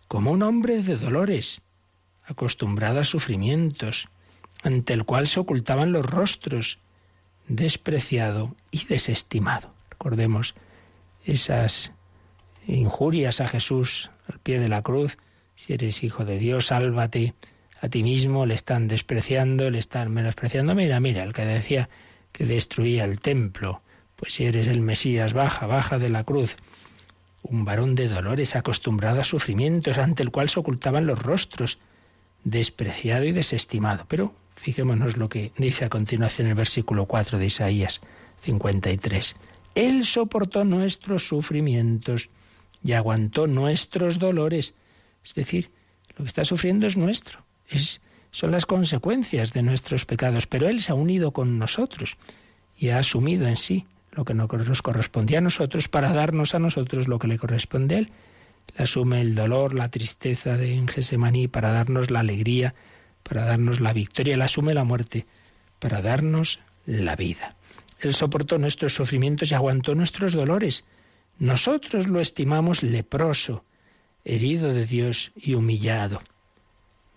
[0.08, 1.60] como un hombre de dolores,
[2.24, 4.08] acostumbrado a sufrimientos,
[4.62, 6.78] ante el cual se ocultaban los rostros,
[7.46, 9.72] despreciado y desestimado.
[9.90, 10.56] Recordemos
[11.24, 11.92] esas
[12.66, 15.18] injurias a Jesús al pie de la cruz.
[15.54, 17.34] Si eres hijo de Dios, sálvate
[17.80, 20.74] a ti mismo, le están despreciando, le están menospreciando.
[20.74, 21.88] Mira, mira, el que decía
[22.32, 23.82] que destruía el templo,
[24.24, 26.56] pues si eres el Mesías, baja, baja de la cruz.
[27.42, 31.78] Un varón de dolores acostumbrado a sufrimientos ante el cual se ocultaban los rostros,
[32.42, 34.06] despreciado y desestimado.
[34.08, 38.00] Pero fijémonos lo que dice a continuación el versículo 4 de Isaías
[38.40, 39.36] 53.
[39.74, 42.30] Él soportó nuestros sufrimientos
[42.82, 44.74] y aguantó nuestros dolores.
[45.22, 45.70] Es decir,
[46.16, 50.80] lo que está sufriendo es nuestro, es, son las consecuencias de nuestros pecados, pero Él
[50.80, 52.16] se ha unido con nosotros
[52.74, 57.08] y ha asumido en sí lo que nos correspondía a nosotros para darnos a nosotros
[57.08, 58.12] lo que le corresponde a Él.
[58.68, 62.74] Él asume el dolor, la tristeza de Gesemaní para darnos la alegría,
[63.22, 64.34] para darnos la victoria.
[64.34, 65.26] Él asume la muerte
[65.78, 67.56] para darnos la vida.
[68.00, 70.84] Él soportó nuestros sufrimientos y aguantó nuestros dolores
[71.38, 73.64] nosotros lo estimamos leproso,
[74.24, 76.22] herido de Dios y humillado.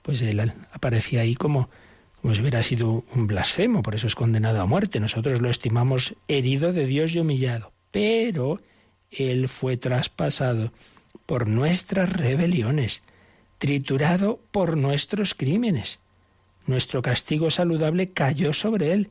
[0.02, 1.70] Pues él aparecía ahí como,
[2.36, 5.00] si hubiera sido un blasfemo, por eso es condenado a muerte.
[5.00, 7.72] Nosotros lo estimamos herido de Dios y humillado.
[7.92, 8.62] Pero
[9.12, 10.72] él fue traspasado
[11.26, 13.04] por nuestras rebeliones,
[13.58, 16.00] triturado por nuestros crímenes.
[16.66, 19.10] Nuestro castigo saludable cayó sobre él.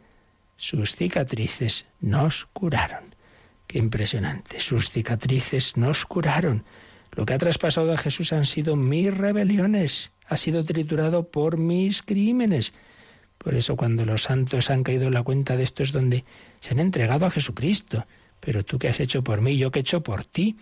[0.57, 3.15] Sus cicatrices nos curaron.
[3.67, 4.61] Qué impresionante.
[4.61, 6.65] Sus cicatrices nos curaron.
[7.13, 12.03] Lo que ha traspasado a Jesús han sido mis rebeliones, ha sido triturado por mis
[12.03, 12.75] crímenes.
[13.47, 16.25] Por eso cuando los santos han caído en la cuenta de esto es donde
[16.59, 18.05] se han entregado a Jesucristo.
[18.41, 20.57] Pero tú qué has hecho por mí, yo qué he hecho por ti.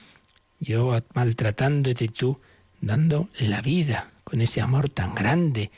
[0.60, 2.42] Yo maltratándote tú
[2.82, 5.70] dando la vida con ese amor tan grande,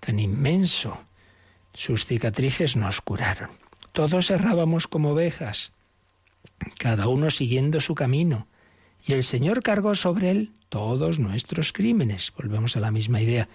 [0.00, 0.98] tan inmenso.
[1.74, 3.50] Sus cicatrices nos curaron.
[3.92, 5.70] Todos errábamos como ovejas,
[6.78, 8.48] cada uno siguiendo su camino,
[9.06, 12.32] y el Señor cargó sobre él todos nuestros crímenes.
[12.34, 13.50] Volvemos a la misma idea.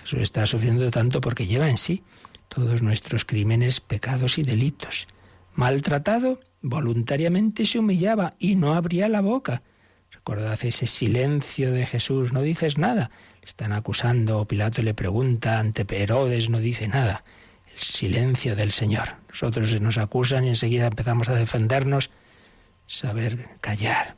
[0.00, 2.02] Jesús está sufriendo tanto porque lleva en sí
[2.48, 5.08] todos nuestros crímenes, pecados y delitos.
[5.54, 9.62] Maltratado, voluntariamente se humillaba y no abría la boca.
[10.10, 13.10] Recordad ese silencio de Jesús, no dices nada.
[13.40, 17.24] Le están acusando, Pilato le pregunta ante Herodes, no dice nada.
[17.72, 19.16] El silencio del Señor.
[19.28, 22.10] Nosotros nos acusan y enseguida empezamos a defendernos.
[22.86, 24.16] Saber callar.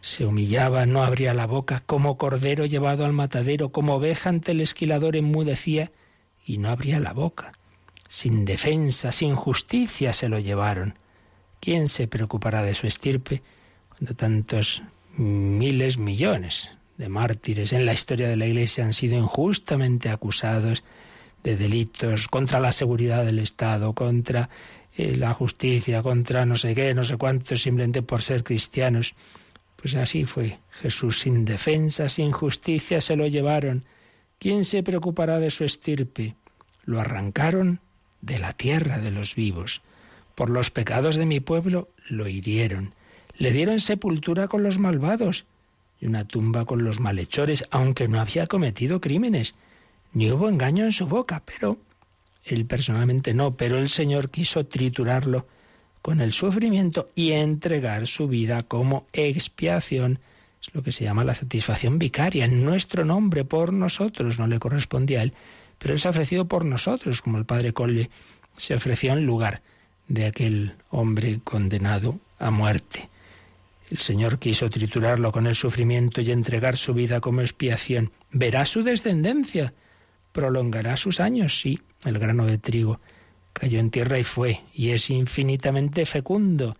[0.00, 4.60] Se humillaba, no abría la boca, como cordero llevado al matadero, como oveja ante el
[4.60, 5.90] esquilador enmudecía
[6.44, 7.52] y no abría la boca.
[8.08, 10.98] Sin defensa, sin justicia se lo llevaron.
[11.60, 13.42] ¿Quién se preocupará de su estirpe
[13.88, 14.82] cuando tantos
[15.16, 20.84] miles, millones de mártires en la historia de la Iglesia han sido injustamente acusados
[21.42, 24.48] de delitos contra la seguridad del Estado, contra
[24.96, 29.14] eh, la justicia, contra no sé qué, no sé cuántos, simplemente por ser cristianos.
[29.76, 30.58] Pues así fue.
[30.70, 33.84] Jesús sin defensa, sin justicia, se lo llevaron.
[34.44, 36.36] ¿Quién se preocupará de su estirpe?
[36.84, 37.80] Lo arrancaron
[38.20, 39.80] de la tierra de los vivos.
[40.34, 42.94] Por los pecados de mi pueblo lo hirieron.
[43.38, 45.46] Le dieron sepultura con los malvados
[45.98, 49.54] y una tumba con los malhechores, aunque no había cometido crímenes,
[50.12, 51.78] ni hubo engaño en su boca, pero
[52.44, 55.46] él personalmente no, pero el Señor quiso triturarlo
[56.02, 60.18] con el sufrimiento y entregar su vida como expiación.
[60.66, 64.58] Es lo que se llama la satisfacción vicaria, en nuestro nombre, por nosotros, no le
[64.58, 65.34] correspondía a él,
[65.78, 68.08] pero él se ha ofrecido por nosotros, como el padre Colle
[68.56, 69.60] se ofreció en lugar
[70.08, 73.10] de aquel hombre condenado a muerte.
[73.90, 78.10] El Señor quiso triturarlo con el sufrimiento y entregar su vida como expiación.
[78.30, 79.74] Verá su descendencia,
[80.32, 83.00] prolongará sus años, sí, el grano de trigo
[83.52, 86.76] cayó en tierra y fue, y es infinitamente fecundo.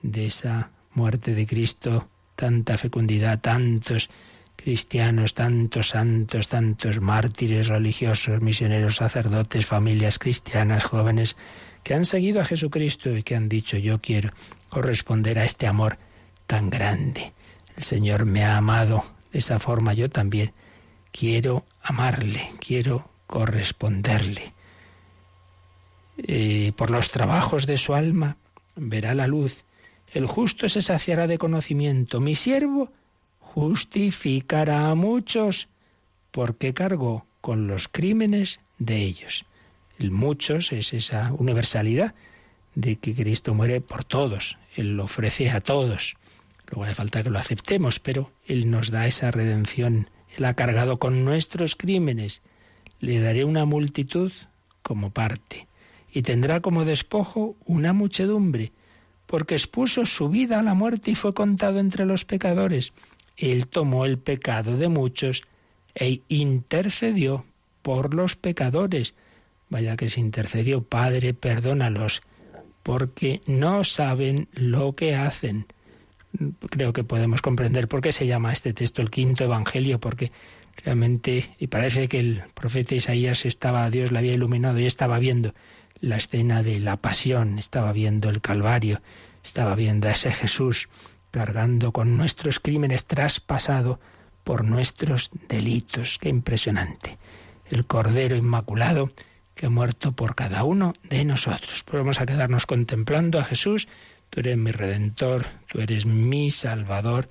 [0.00, 4.10] De esa muerte de Cristo, tanta fecundidad, tantos
[4.54, 11.36] cristianos, tantos santos, tantos mártires religiosos, misioneros, sacerdotes, familias cristianas, jóvenes,
[11.82, 14.30] que han seguido a Jesucristo y que han dicho yo quiero
[14.68, 15.98] corresponder a este amor
[16.46, 17.32] tan grande.
[17.76, 20.52] El Señor me ha amado de esa forma, yo también
[21.10, 24.52] quiero amarle, quiero corresponderle.
[26.18, 28.36] Eh, por los trabajos de su alma
[28.76, 29.64] verá la luz.
[30.12, 32.20] El justo se saciará de conocimiento.
[32.20, 32.90] Mi siervo
[33.40, 35.68] justificará a muchos
[36.30, 39.44] porque cargó con los crímenes de ellos.
[39.98, 42.14] El muchos es esa universalidad
[42.74, 44.58] de que Cristo muere por todos.
[44.76, 46.16] Él lo ofrece a todos.
[46.70, 50.10] Luego hace falta que lo aceptemos, pero Él nos da esa redención.
[50.36, 52.42] Él ha cargado con nuestros crímenes.
[53.00, 54.32] Le daré una multitud
[54.82, 55.66] como parte
[56.12, 58.72] y tendrá como despojo una muchedumbre,
[59.28, 62.92] porque expuso su vida a la muerte y fue contado entre los pecadores.
[63.36, 65.44] Él tomó el pecado de muchos
[65.94, 67.44] e intercedió
[67.82, 69.14] por los pecadores.
[69.68, 72.22] Vaya que se intercedió, Padre, perdónalos,
[72.82, 75.66] porque no saben lo que hacen
[76.70, 80.32] creo que podemos comprender por qué se llama este texto el quinto evangelio, porque
[80.84, 85.54] realmente, y parece que el profeta Isaías estaba, Dios le había iluminado y estaba viendo
[86.00, 89.00] la escena de la pasión, estaba viendo el Calvario,
[89.42, 90.88] estaba viendo a ese Jesús
[91.30, 94.00] cargando con nuestros crímenes traspasado
[94.44, 96.18] por nuestros delitos.
[96.18, 97.18] Qué impresionante.
[97.70, 99.10] El Cordero Inmaculado
[99.54, 101.84] que ha muerto por cada uno de nosotros.
[101.84, 103.88] Pues vamos a quedarnos contemplando a Jesús
[104.30, 107.28] Tú eres mi redentor, tú eres mi salvador.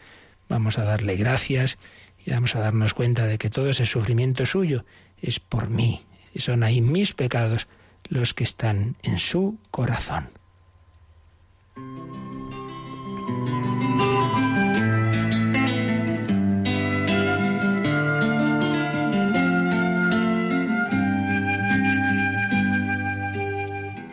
[0.49, 1.77] Vamos a darle gracias
[2.25, 4.85] y vamos a darnos cuenta de que todo ese sufrimiento suyo
[5.21, 6.01] es por mí.
[6.35, 7.67] Son ahí mis pecados
[8.09, 10.29] los que están en su corazón.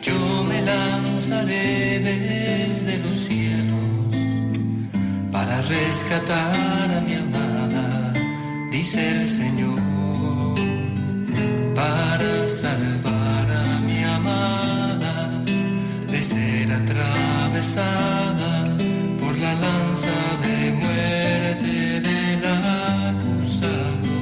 [0.01, 1.75] Yo me lanzaré
[5.35, 8.13] para rescatar a mi amada,
[8.71, 9.79] dice el Señor,
[11.75, 13.84] para salvar a mi
[16.11, 18.51] de ser atravesada
[19.19, 24.13] por la lanza de muerte del acusado.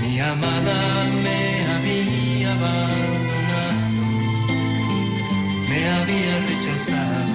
[0.00, 1.40] Mi amada me
[1.74, 3.88] había abandonado,
[5.68, 7.34] me había rechazado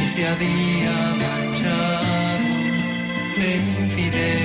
[0.00, 0.94] y se había
[1.24, 2.46] marchado
[3.36, 4.35] de infidelidad.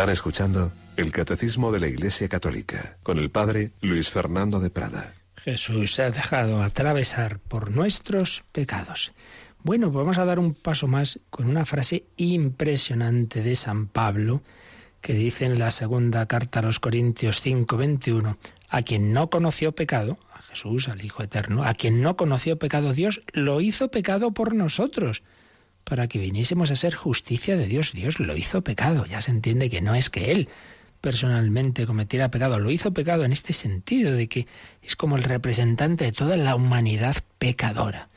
[0.00, 5.12] Están escuchando el Catecismo de la Iglesia Católica con el Padre Luis Fernando de Prada.
[5.36, 9.12] Jesús se ha dejado atravesar por nuestros pecados.
[9.62, 14.40] Bueno, pues vamos a dar un paso más con una frase impresionante de San Pablo
[15.02, 18.38] que dice en la segunda carta a los Corintios 5:21,
[18.70, 22.94] a quien no conoció pecado, a Jesús, al Hijo Eterno, a quien no conoció pecado
[22.94, 25.22] Dios, lo hizo pecado por nosotros,
[25.84, 27.92] para que viniésemos a ser justicia de Dios.
[27.92, 30.48] Dios lo hizo pecado, ya se entiende que no es que Él
[31.00, 34.46] personalmente cometiera pecado, lo hizo pecado en este sentido de que
[34.82, 38.08] es como el representante de toda la humanidad pecadora.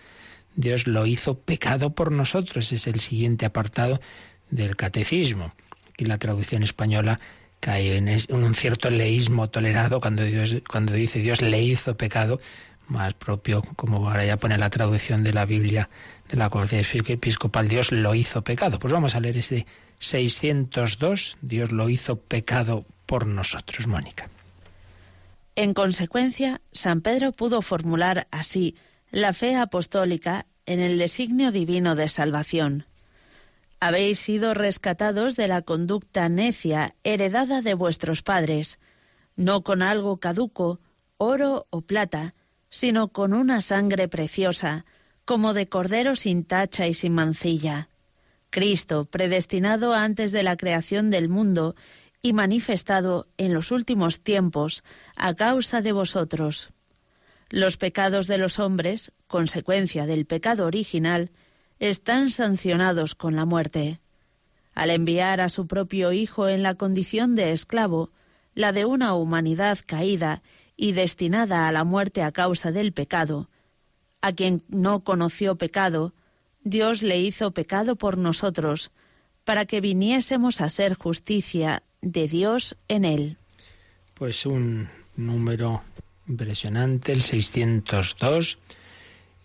[0.56, 4.02] Dios lo hizo pecado por nosotros, es el siguiente apartado
[4.52, 5.54] del catecismo.
[5.94, 7.20] Aquí la traducción española
[7.60, 12.40] cae en un cierto leísmo tolerado cuando, Dios, cuando dice Dios le hizo pecado,
[12.88, 15.90] más propio, como ahora ya pone la traducción de la Biblia
[16.30, 18.80] de la Conferencia Episcopal, Dios lo hizo pecado.
[18.80, 19.66] Pues vamos a leer ese
[20.00, 24.30] 602, Dios lo hizo pecado por nosotros, Mónica.
[25.56, 28.76] En consecuencia, San Pedro pudo formular así
[29.12, 32.86] la fe apostólica en el designio divino de salvación.
[33.80, 38.80] Habéis sido rescatados de la conducta necia heredada de vuestros padres,
[39.36, 40.80] no con algo caduco,
[41.18, 42.34] oro o plata,
[42.70, 44.86] sino con una sangre preciosa,
[45.26, 47.90] como de cordero sin tacha y sin mancilla.
[48.50, 51.76] Cristo, predestinado antes de la creación del mundo
[52.22, 54.84] y manifestado en los últimos tiempos
[55.16, 56.72] a causa de vosotros.
[57.50, 61.32] Los pecados de los hombres, consecuencia del pecado original,
[61.80, 64.00] están sancionados con la muerte.
[64.74, 68.12] Al enviar a su propio Hijo en la condición de esclavo,
[68.56, 70.44] la de una humanidad caída
[70.76, 73.50] y destinada a la muerte a causa del pecado,
[74.24, 76.14] a quien no conoció pecado,
[76.64, 78.92] Dios le hizo pecado por nosotros,
[79.44, 83.38] para que viniésemos a ser justicia de Dios en él.
[84.14, 85.84] Pues un número
[86.26, 88.60] impresionante, el 602.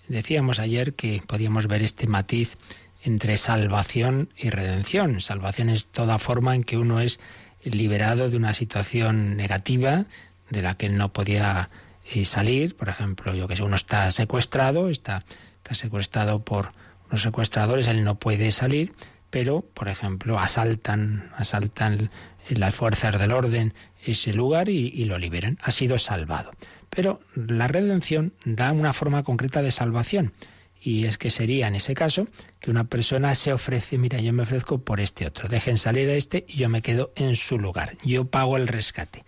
[0.06, 2.56] Decíamos ayer que podíamos ver este matiz
[3.02, 5.20] entre salvación y redención.
[5.20, 7.18] Salvación es toda forma en que uno es
[7.64, 10.06] liberado de una situación negativa
[10.50, 11.68] de la que no podía
[12.12, 12.76] eh, salir.
[12.76, 15.22] Por ejemplo, yo que sé, uno está secuestrado, está,
[15.56, 16.72] está secuestrado por
[17.08, 18.92] unos secuestradores, él no puede salir,
[19.30, 22.10] pero, por ejemplo, asaltan, asaltan
[22.48, 25.58] las fuerzas del orden ese lugar y, y lo liberan.
[25.62, 26.50] Ha sido salvado.
[26.90, 30.32] Pero la redención da una forma concreta de salvación.
[30.80, 32.28] Y es que sería en ese caso
[32.60, 36.14] que una persona se ofrece, mira, yo me ofrezco por este otro, dejen salir a
[36.14, 37.96] este y yo me quedo en su lugar.
[38.04, 39.24] Yo pago el rescate,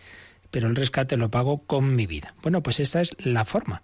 [0.50, 2.34] pero el rescate lo pago con mi vida.
[2.42, 3.82] Bueno, pues esta es la forma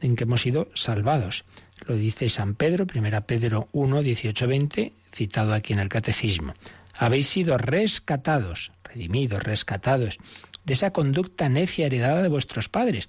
[0.00, 1.44] en que hemos sido salvados.
[1.86, 6.54] Lo dice San Pedro, 1 Pedro 1, 18, 20, citado aquí en el Catecismo.
[6.96, 10.18] Habéis sido rescatados, redimidos, rescatados,
[10.64, 13.08] de esa conducta necia heredada de vuestros padres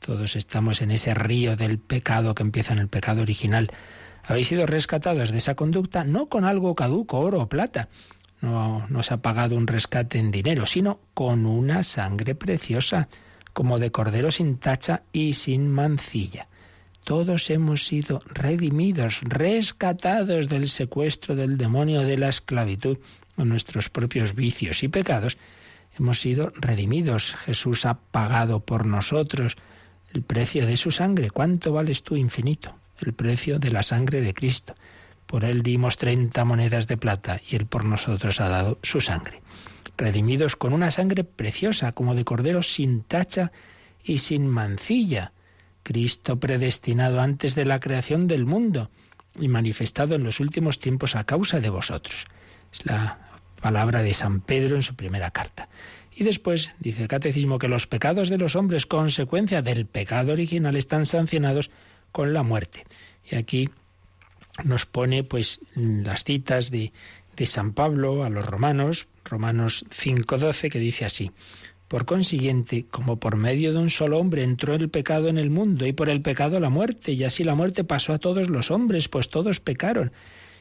[0.00, 3.72] todos estamos en ese río del pecado que empieza en el pecado original.
[4.22, 7.88] Habéis sido rescatados de esa conducta no con algo caduco, oro o plata.
[8.40, 13.08] No, no se ha pagado un rescate en dinero, sino con una sangre preciosa,
[13.52, 16.48] como de cordero sin tacha y sin mancilla.
[17.04, 22.98] Todos hemos sido redimidos, rescatados del secuestro del demonio de la esclavitud,
[23.36, 25.38] con nuestros propios vicios y pecados.
[25.98, 27.32] Hemos sido redimidos.
[27.34, 29.56] Jesús ha pagado por nosotros
[30.12, 31.30] el precio de su sangre.
[31.30, 32.74] ¿Cuánto vales tú, infinito?
[32.98, 34.74] El precio de la sangre de Cristo.
[35.26, 39.42] Por él dimos treinta monedas de plata y él por nosotros ha dado su sangre.
[39.96, 43.50] Redimidos con una sangre preciosa, como de cordero sin tacha
[44.04, 45.32] y sin mancilla.
[45.82, 48.90] Cristo predestinado antes de la creación del mundo
[49.38, 52.26] y manifestado en los últimos tiempos a causa de vosotros.
[52.72, 53.18] Es la
[53.60, 55.68] palabra de San Pedro en su primera carta.
[56.14, 60.76] Y después dice el catecismo que los pecados de los hombres, consecuencia del pecado original,
[60.76, 61.70] están sancionados
[62.12, 62.86] con la muerte.
[63.30, 63.68] Y aquí
[64.64, 66.92] nos pone pues las citas de,
[67.36, 71.30] de San Pablo a los romanos, Romanos 5.12, que dice así.
[71.88, 75.86] Por consiguiente, como por medio de un solo hombre entró el pecado en el mundo
[75.86, 79.08] y por el pecado la muerte, y así la muerte pasó a todos los hombres,
[79.08, 80.12] pues todos pecaron.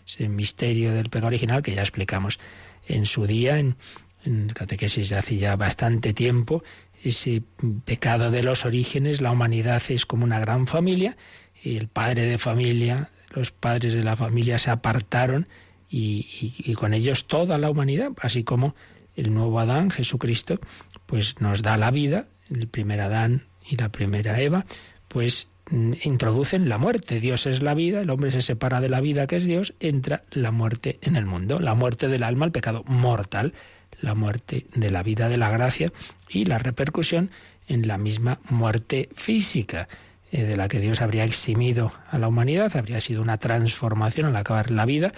[0.06, 2.40] Ese misterio del pecado original que ya explicamos
[2.88, 3.76] en su día en,
[4.24, 6.64] en catequesis de hace ya bastante tiempo,
[7.04, 7.42] ese
[7.86, 11.18] pecado de los orígenes, la humanidad es como una gran familia
[11.62, 15.48] y el padre de familia, los padres de la familia se apartaron
[15.90, 18.76] y, con ellos toda la humanidad, así como
[19.16, 20.60] el nuevo Adán, Jesucristo,
[21.06, 24.66] pues nos da la vida, el primer Adán y la primera Eva,
[25.08, 27.20] pues mm, introducen la muerte.
[27.20, 30.24] Dios es la vida, el hombre se separa de la vida que es Dios, entra
[30.32, 33.54] la muerte en el mundo, la muerte del alma, el pecado mortal
[34.02, 35.92] la muerte de la vida de la gracia
[36.30, 37.32] y la repercusión
[37.68, 39.88] en la misma muerte física
[40.32, 44.36] eh, de la que Dios habría eximido a la humanidad, habría sido una transformación al
[44.36, 45.14] acabar la vida,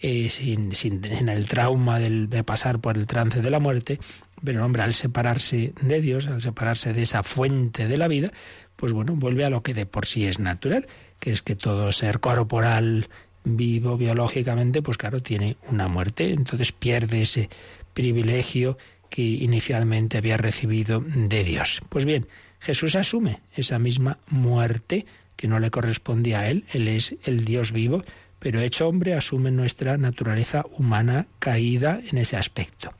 [0.00, 3.98] eh, sin, sin, el trauma de pasar por el trance de la muerte,
[4.44, 8.32] pero el hombre al separarse de Dios, al separarse de esa fuente de la vida,
[8.76, 10.86] pues bueno, vuelve a lo que de por sí es natural,
[11.18, 13.08] que es que todo ser corporal,
[13.44, 17.48] vivo biológicamente, pues claro, tiene una muerte, entonces pierde ese
[17.92, 18.78] privilegio
[19.10, 21.80] que inicialmente había recibido de Dios.
[21.88, 22.26] Pues bien,
[22.60, 25.06] Jesús asume esa misma muerte
[25.36, 28.02] que no le correspondía a él, él es el Dios vivo,
[28.38, 32.92] pero hecho hombre asume nuestra naturaleza humana caída en ese aspecto.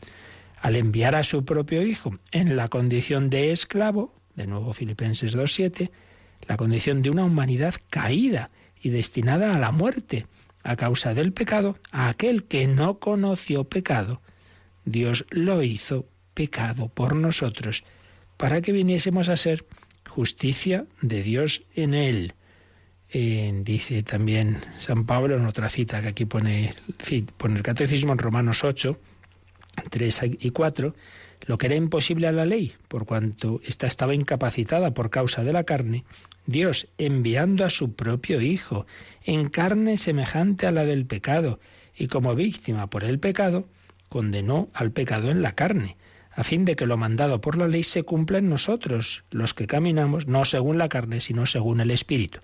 [0.61, 5.91] Al enviar a su propio Hijo en la condición de esclavo, de nuevo Filipenses 2.7,
[6.47, 8.51] la condición de una humanidad caída
[8.81, 10.27] y destinada a la muerte
[10.63, 14.21] a causa del pecado, a aquel que no conoció pecado,
[14.91, 17.85] Dios lo hizo pecado por nosotros,
[18.37, 19.67] para que viniésemos a ser
[20.09, 22.35] justicia de Dios en él.
[23.13, 26.75] dice también San Pablo en otra cita que aquí pone,
[27.37, 28.99] pone el Catecismo en Romanos 8,
[29.91, 30.95] 3 y 4,
[31.47, 35.53] lo que era imposible a la ley, por cuanto ésta estaba incapacitada por causa de
[35.53, 36.05] la carne,
[36.47, 38.87] Dios, enviando a su propio Hijo,
[39.25, 41.61] en carne semejante a la del pecado,
[41.95, 43.69] y como víctima por el pecado,
[44.09, 45.97] condenó al pecado en la carne,
[46.31, 49.67] a fin de que lo mandado por la ley se cumpla en nosotros, los que
[49.67, 52.41] caminamos no según la carne, sino según el Espíritu.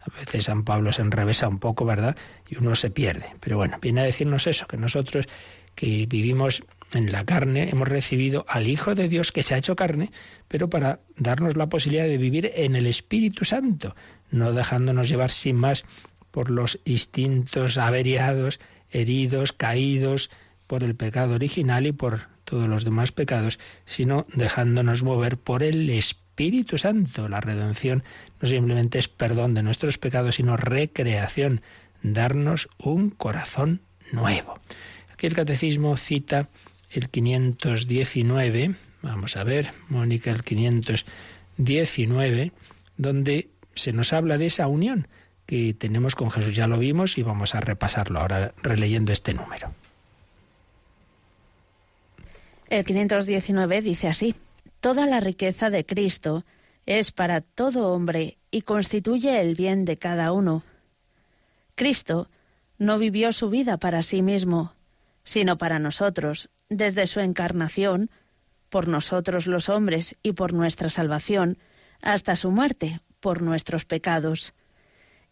[0.00, 2.16] A veces San Pablo se enrevesa un poco, ¿verdad?
[2.48, 3.26] Y uno se pierde.
[3.40, 5.26] Pero bueno, viene a decirnos eso, que nosotros
[5.74, 6.62] que vivimos
[6.92, 10.10] en la carne hemos recibido al Hijo de Dios que se ha hecho carne,
[10.48, 13.94] pero para darnos la posibilidad de vivir en el Espíritu Santo,
[14.30, 15.84] no dejándonos llevar sin más
[16.30, 18.60] por los instintos averiados,
[18.90, 20.30] heridos, caídos
[20.66, 25.90] por el pecado original y por todos los demás pecados, sino dejándonos mover por el
[25.90, 27.28] Espíritu Santo.
[27.28, 28.02] La redención
[28.40, 31.60] no simplemente es perdón de nuestros pecados, sino recreación,
[32.02, 33.80] darnos un corazón
[34.12, 34.58] nuevo.
[35.12, 36.48] Aquí el catecismo cita
[36.90, 42.52] el 519, vamos a ver, Mónica, el 519,
[42.96, 45.08] donde se nos habla de esa unión
[45.46, 46.54] que tenemos con Jesús.
[46.54, 49.74] Ya lo vimos y vamos a repasarlo ahora releyendo este número.
[52.68, 54.34] El 519 dice así,
[54.80, 56.44] Toda la riqueza de Cristo
[56.84, 60.62] es para todo hombre y constituye el bien de cada uno.
[61.74, 62.28] Cristo
[62.78, 64.74] no vivió su vida para sí mismo,
[65.24, 68.10] sino para nosotros, desde su encarnación,
[68.68, 71.58] por nosotros los hombres y por nuestra salvación,
[72.02, 74.54] hasta su muerte, por nuestros pecados,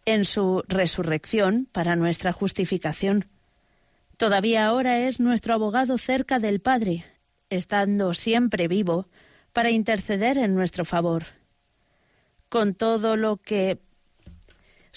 [0.05, 3.29] en su resurrección, para nuestra justificación.
[4.17, 7.05] Todavía ahora es nuestro abogado cerca del Padre,
[7.55, 9.09] estando siempre vivo,
[9.53, 11.25] para interceder en nuestro favor.
[12.49, 13.79] Con todo lo que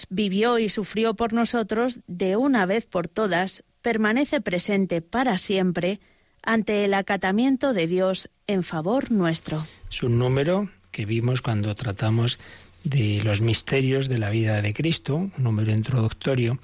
[0.10, 6.00] vivió y sufrió por nosotros, de una vez por todas, permanece presente para siempre
[6.44, 9.66] ante el acatamiento de Dios en favor nuestro.
[9.90, 12.40] Es un número que vimos cuando tratamos
[12.84, 16.60] de los misterios de la vida de Cristo, un número introductorio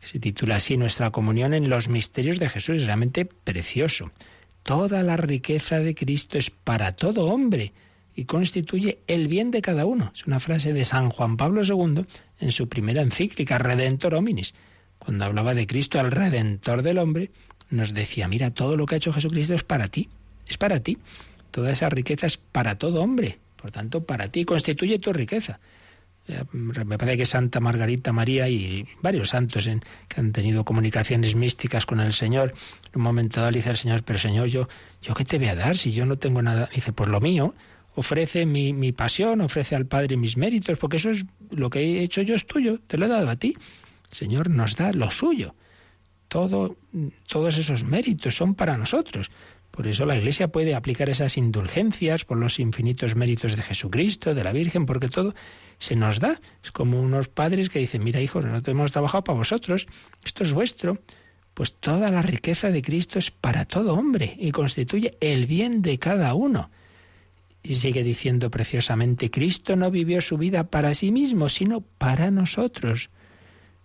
[0.00, 4.10] que se titula así Nuestra comunión en los misterios de Jesús, es realmente precioso.
[4.68, 7.72] Toda la riqueza de Cristo es para todo hombre
[8.14, 10.12] y constituye el bien de cada uno.
[10.14, 12.04] Es una frase de San Juan Pablo II
[12.38, 14.52] en su primera encíclica, Redentor Hominis.
[14.98, 17.30] Cuando hablaba de Cristo, el Redentor del hombre,
[17.70, 20.10] nos decía, mira, todo lo que ha hecho Jesucristo es para ti,
[20.46, 20.98] es para ti.
[21.50, 25.60] Toda esa riqueza es para todo hombre, por tanto, para ti constituye tu riqueza.
[26.28, 29.68] Eh, Me parece que Santa Margarita María y varios santos
[30.08, 32.54] que han tenido comunicaciones místicas con el Señor,
[32.92, 34.68] en un momento dado le dice al Señor, pero Señor, yo,
[35.02, 36.68] yo qué te voy a dar si yo no tengo nada.
[36.74, 37.54] Dice, pues lo mío,
[37.94, 42.02] ofrece mi, mi pasión, ofrece al Padre mis méritos, porque eso es lo que he
[42.02, 43.56] hecho yo es tuyo, te lo he dado a ti.
[44.10, 45.54] El Señor nos da lo suyo.
[46.28, 46.76] Todo,
[47.26, 49.30] todos esos méritos son para nosotros.
[49.78, 54.42] Por eso la Iglesia puede aplicar esas indulgencias por los infinitos méritos de Jesucristo, de
[54.42, 55.36] la Virgen, porque todo
[55.78, 56.40] se nos da.
[56.64, 59.86] Es como unos padres que dicen, mira hijos, nosotros hemos trabajado para vosotros,
[60.24, 61.00] esto es vuestro.
[61.54, 66.00] Pues toda la riqueza de Cristo es para todo hombre y constituye el bien de
[66.00, 66.72] cada uno.
[67.62, 73.10] Y sigue diciendo preciosamente, Cristo no vivió su vida para sí mismo, sino para nosotros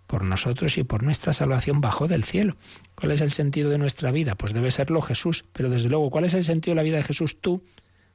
[0.06, 2.56] por nosotros y por nuestra salvación bajó del cielo.
[2.94, 4.34] ¿Cuál es el sentido de nuestra vida?
[4.34, 7.04] Pues debe serlo Jesús, pero desde luego, ¿cuál es el sentido de la vida de
[7.04, 7.40] Jesús?
[7.40, 7.62] Tú,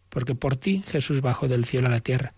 [0.09, 2.33] porque por ti Jesús bajó del cielo a la tierra.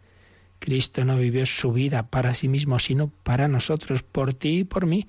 [0.59, 4.85] Cristo no vivió su vida para sí mismo, sino para nosotros, por ti y por
[4.85, 5.07] mí,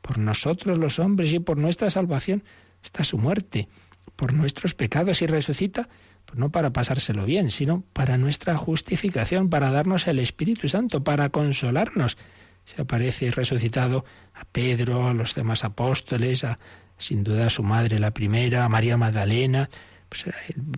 [0.00, 2.44] por nosotros los hombres y por nuestra salvación,
[2.84, 3.68] está su muerte,
[4.16, 5.88] por nuestros pecados y resucita,
[6.24, 11.30] pues no para pasárselo bien, sino para nuestra justificación, para darnos el Espíritu Santo, para
[11.30, 12.16] consolarnos
[12.64, 14.04] se aparece resucitado
[14.34, 16.58] a Pedro, a los demás apóstoles, a,
[16.98, 19.68] sin duda a su madre la primera, a María Magdalena,
[20.08, 20.26] pues,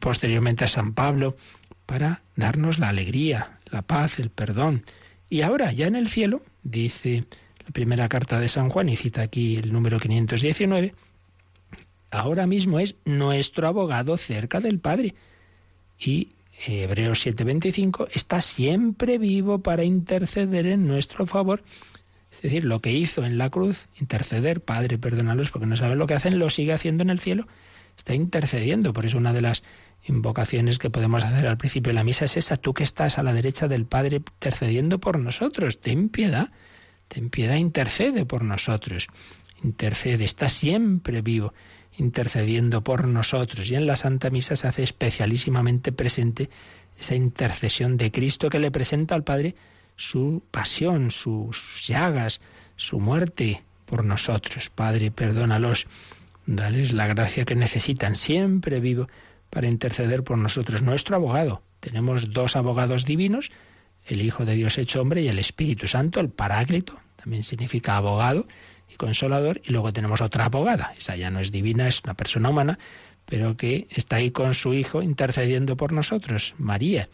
[0.01, 1.37] posteriormente a San Pablo,
[1.87, 4.85] para darnos la alegría, la paz, el perdón.
[5.29, 7.25] Y ahora, ya en el cielo, dice
[7.65, 10.95] la primera carta de San Juan, y cita aquí el número 519,
[12.11, 15.15] ahora mismo es nuestro abogado cerca del Padre.
[15.99, 16.31] Y
[16.67, 21.63] Hebreos 7:25, está siempre vivo para interceder en nuestro favor.
[22.33, 26.07] Es decir, lo que hizo en la cruz, interceder, Padre, perdónalos porque no saben lo
[26.07, 27.47] que hacen, lo sigue haciendo en el cielo.
[27.97, 28.93] Está intercediendo.
[28.93, 29.63] Por eso una de las
[30.07, 33.23] invocaciones que podemos hacer al principio de la misa es esa, tú que estás a
[33.23, 35.81] la derecha del Padre intercediendo por nosotros.
[35.81, 36.51] Ten piedad,
[37.09, 39.09] ten piedad, intercede por nosotros.
[39.63, 41.55] Intercede, está siempre vivo
[41.99, 43.71] intercediendo por nosotros.
[43.71, 46.51] Y en la Santa Misa se hace especialísimamente presente
[46.99, 49.55] esa intercesión de Cristo que le presenta al Padre
[49.97, 52.41] su pasión, sus llagas,
[52.77, 54.71] su muerte por nosotros.
[54.71, 55.87] Padre, perdónalos
[56.47, 59.09] dales la gracia que necesitan, siempre vivo
[59.51, 60.83] para interceder por nosotros.
[60.83, 61.63] Nuestro abogado.
[61.81, 63.51] Tenemos dos abogados divinos,
[64.07, 68.47] el Hijo de Dios hecho hombre y el Espíritu Santo, el Paráclito, también significa abogado
[68.89, 69.61] y consolador.
[69.65, 72.79] Y luego tenemos otra abogada, esa ya no es divina, es una persona humana,
[73.27, 77.09] pero que está ahí con su Hijo intercediendo por nosotros, María,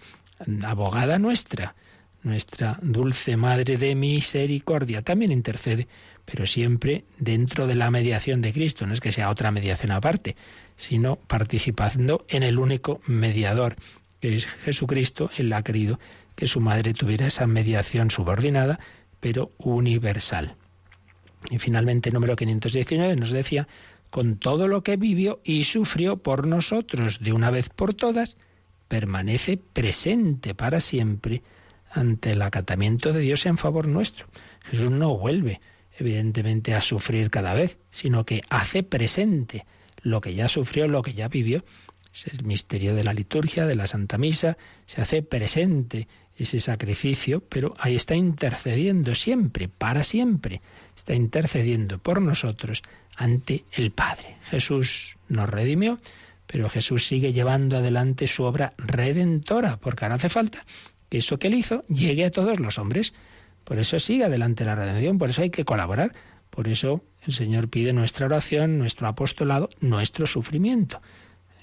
[0.65, 1.75] abogada nuestra,
[2.23, 5.89] nuestra dulce Madre de Misericordia, también intercede
[6.31, 8.87] pero siempre dentro de la mediación de Cristo.
[8.87, 10.37] No es que sea otra mediación aparte,
[10.77, 13.77] sino participando en el único mediador,
[14.21, 15.31] que es Jesucristo.
[15.37, 15.99] Él ha querido
[16.37, 18.79] que su madre tuviera esa mediación subordinada,
[19.19, 20.57] pero universal.
[21.49, 23.67] Y finalmente, número 519 nos decía,
[24.11, 28.37] con todo lo que vivió y sufrió por nosotros de una vez por todas,
[28.89, 31.43] permanece presente para siempre
[31.91, 34.27] ante el acatamiento de Dios en favor nuestro.
[34.63, 35.61] Jesús no vuelve
[35.99, 39.65] evidentemente a sufrir cada vez, sino que hace presente
[40.03, 41.65] lo que ya sufrió, lo que ya vivió.
[42.13, 46.09] Es el misterio de la liturgia, de la Santa Misa, se hace presente
[46.43, 50.63] ese sacrificio, pero ahí está intercediendo siempre, para siempre,
[50.97, 52.83] está intercediendo por nosotros
[53.17, 54.37] ante el Padre.
[54.45, 55.99] Jesús nos redimió,
[56.47, 60.65] pero Jesús sigue llevando adelante su obra redentora, porque ahora hace falta
[61.11, 63.13] que eso que él hizo llegue a todos los hombres.
[63.65, 66.15] Por eso sigue adelante la redención, por eso hay que colaborar.
[66.49, 71.01] Por eso el Señor pide nuestra oración, nuestro apostolado, nuestro sufrimiento.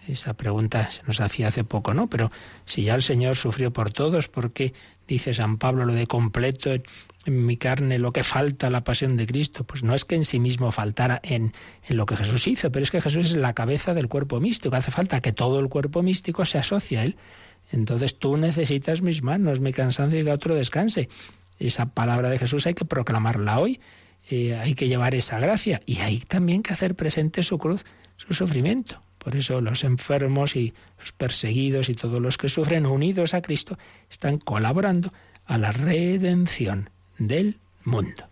[0.08, 2.08] Esa pregunta se nos hacía hace poco, ¿no?
[2.08, 2.32] Pero
[2.66, 4.74] si ya el Señor sufrió por todos, ¿por qué
[5.06, 6.84] dice San Pablo lo de completo en,
[7.26, 9.66] mi carne lo que falta la pasión de Cristo?
[9.66, 11.54] Pues no es que en sí mismo faltara en,
[11.86, 14.78] en lo que Jesús hizo, pero es que Jesús es la cabeza del cuerpo místico.
[14.78, 17.18] Hace falta que todo el cuerpo místico se asocie a Él.
[17.72, 21.10] Entonces tú necesitas mis manos, mi cansancio y que otro descanse.
[21.60, 23.82] Esa palabra de Jesús hay que proclamarla hoy,
[24.30, 27.84] eh, hay que llevar esa gracia y hay también que hacer presente su cruz,
[28.16, 29.02] su sufrimiento.
[29.28, 33.78] Por eso los enfermos y los perseguidos y todos los que sufren unidos a Cristo
[34.10, 35.12] están colaborando
[35.46, 38.30] a la redención del mundo.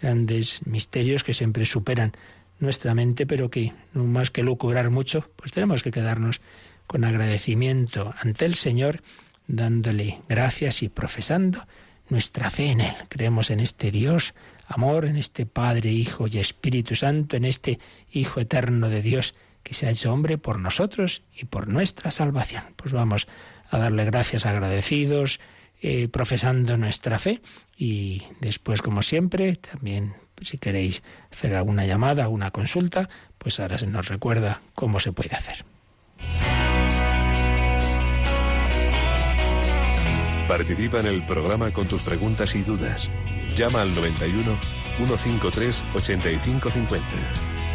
[0.00, 2.12] Grandes misterios que siempre superan
[2.58, 6.40] nuestra mente, pero que no más que lucubrar mucho, pues tenemos que quedarnos
[6.86, 9.02] con agradecimiento ante el Señor,
[9.46, 11.66] dándole gracias y profesando
[12.08, 12.94] nuestra fe en Él.
[13.10, 14.32] Creemos en este Dios,
[14.66, 17.78] amor, en este Padre, Hijo y Espíritu Santo, en este
[18.10, 22.62] Hijo eterno de Dios que se ha hecho hombre por nosotros y por nuestra salvación.
[22.76, 23.28] Pues vamos
[23.70, 25.40] a darle gracias agradecidos,
[25.82, 27.40] eh, profesando nuestra fe
[27.76, 31.02] y después, como siempre, también si queréis
[31.32, 33.08] hacer alguna llamada, alguna consulta,
[33.38, 35.64] pues ahora se nos recuerda cómo se puede hacer.
[40.48, 43.08] Participa en el programa con tus preguntas y dudas.
[43.54, 44.56] Llama al 91
[44.96, 47.49] 153 8550.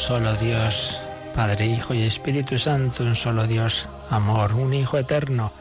[0.00, 0.98] solo Dios,
[1.34, 5.52] Padre, Hijo y Espíritu Santo, un solo Dios, amor, un Hijo eterno,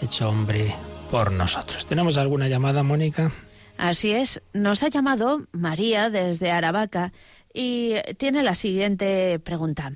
[0.00, 0.72] hecho hombre
[1.10, 1.84] por nosotros.
[1.84, 3.32] ¿Tenemos alguna llamada, Mónica?
[3.76, 7.12] Así es, nos ha llamado María desde Aravaca
[7.52, 9.92] y tiene la siguiente pregunta.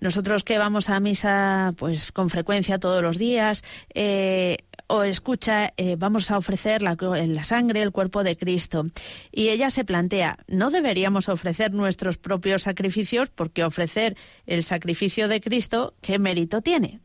[0.00, 3.62] Nosotros que vamos a misa pues con frecuencia todos los días,
[3.94, 4.58] eh,
[4.88, 8.86] o escucha, eh, vamos a ofrecer la, la, sangre, el cuerpo de Cristo.
[9.32, 13.28] Y ella se plantea, ¿no deberíamos ofrecer nuestros propios sacrificios?
[13.30, 14.16] Porque ofrecer
[14.46, 17.00] el sacrificio de Cristo, ¿qué mérito tiene?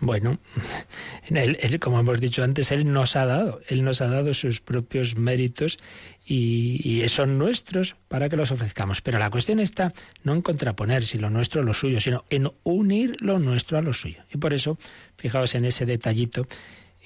[0.00, 0.38] Bueno,
[1.28, 4.60] él, él, como hemos dicho antes, Él nos ha dado, Él nos ha dado sus
[4.60, 5.78] propios méritos
[6.26, 9.00] y, son nuestros para que los ofrezcamos.
[9.00, 9.92] Pero la cuestión está
[10.22, 13.82] no en contraponer si lo nuestro a lo suyo, sino en unir lo nuestro a
[13.82, 14.22] lo suyo.
[14.32, 14.78] Y por eso,
[15.16, 16.46] fijaos en ese detallito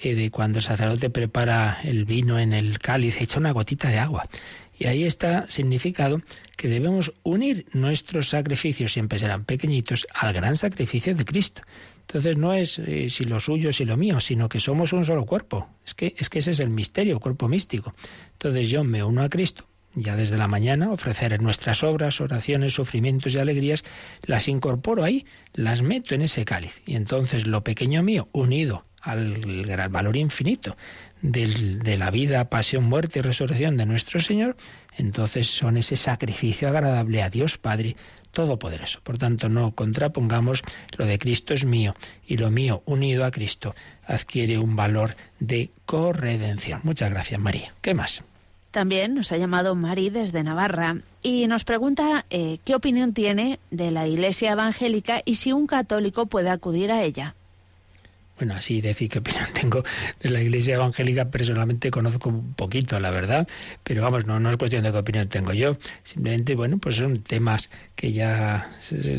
[0.01, 3.97] eh, de cuando el sacerdote prepara el vino en el cáliz, echa una gotita de
[3.97, 4.29] agua.
[4.77, 6.21] Y ahí está significado
[6.57, 11.61] que debemos unir nuestros sacrificios, siempre serán pequeñitos, al gran sacrificio de Cristo.
[12.07, 15.25] Entonces no es eh, si lo suyo, si lo mío, sino que somos un solo
[15.25, 15.67] cuerpo.
[15.83, 17.95] Es que, es que ese es el misterio, cuerpo místico.
[18.33, 22.73] Entonces yo me uno a Cristo, ya desde la mañana, ofrecer en nuestras obras, oraciones,
[22.73, 23.83] sufrimientos y alegrías,
[24.23, 26.83] las incorporo ahí, las meto en ese cáliz.
[26.85, 30.77] Y entonces lo pequeño mío, unido al gran valor infinito
[31.21, 34.57] del, de la vida, pasión, muerte y resurrección de nuestro Señor,
[34.97, 37.95] entonces son ese sacrificio agradable a Dios Padre
[38.35, 38.99] Todopoderoso.
[39.01, 40.61] Por tanto, no contrapongamos
[40.97, 41.95] lo de Cristo es mío
[42.27, 43.73] y lo mío unido a Cristo
[44.05, 46.81] adquiere un valor de corredención.
[46.83, 47.73] Muchas gracias, María.
[47.81, 48.23] ¿Qué más?
[48.71, 53.89] También nos ha llamado Mari desde Navarra y nos pregunta eh, qué opinión tiene de
[53.89, 57.35] la Iglesia Evangélica y si un católico puede acudir a ella.
[58.37, 59.83] Bueno, así decir qué opinión tengo
[60.21, 63.47] de la Iglesia Evangélica, personalmente conozco un poquito, la verdad,
[63.83, 67.69] pero vamos, no, es cuestión de qué opinión tengo yo, simplemente, bueno, pues son temas
[67.95, 68.69] que ya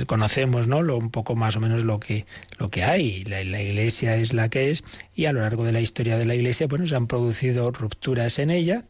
[0.07, 0.83] conocemos, ¿no?
[0.83, 2.27] Lo, un poco más o menos lo que,
[2.59, 3.25] lo que hay.
[3.25, 6.27] La, la, Iglesia es la que es y a lo largo de la historia de
[6.27, 8.85] la Iglesia, bueno, se han producido rupturas en ella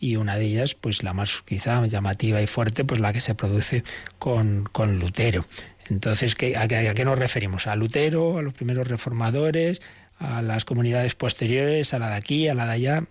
[0.00, 3.34] y una de ellas, pues la más quizá llamativa y fuerte, pues la que se
[3.34, 3.84] produce
[4.18, 5.44] con, con Lutero.
[5.90, 7.66] Entonces, ¿qué, a, qué, ¿a qué nos referimos?
[7.66, 9.82] ¿A Lutero, a los primeros reformadores,
[10.18, 13.04] a las comunidades posteriores, a la de aquí, a la de allá?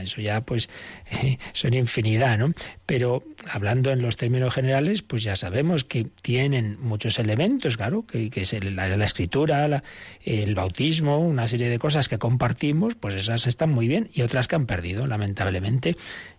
[0.00, 0.68] Eso ya, pues,
[1.52, 2.52] son infinidad, ¿no?
[2.86, 8.30] Pero hablando en los términos generales, pues ya sabemos que tienen muchos elementos, claro, que,
[8.30, 9.84] que es la, la, escritura, la,
[10.24, 14.48] el bautismo, una serie de cosas que compartimos, pues esas están muy bien y otras
[14.48, 15.96] que han perdido, lamentablemente.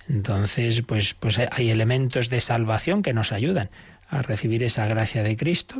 [0.09, 3.69] Entonces, pues, pues hay elementos de salvación que nos ayudan
[4.11, 5.75] a recibir esa gracia de Cristo,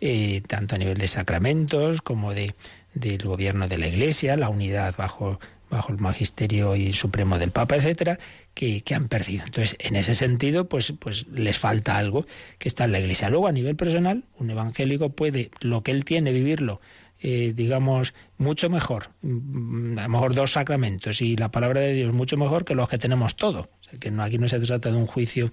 [0.00, 2.54] eh, tanto a nivel de sacramentos como de,
[2.92, 5.38] del gobierno de la Iglesia, la unidad bajo,
[5.70, 8.18] bajo el magisterio y supremo del Papa, etcétera,
[8.52, 9.44] que, que, han perdido.
[9.46, 12.26] Entonces, en ese sentido, pues, pues les falta algo
[12.58, 13.30] que está en la Iglesia.
[13.30, 16.80] Luego, a nivel personal, un evangélico puede lo que él tiene vivirlo
[17.20, 22.14] eh, digamos, mucho mejor, mm, a lo mejor dos sacramentos y la palabra de Dios
[22.14, 23.66] mucho mejor que los que tenemos todos.
[23.66, 25.50] O sea, que no, aquí no se trata de un juicio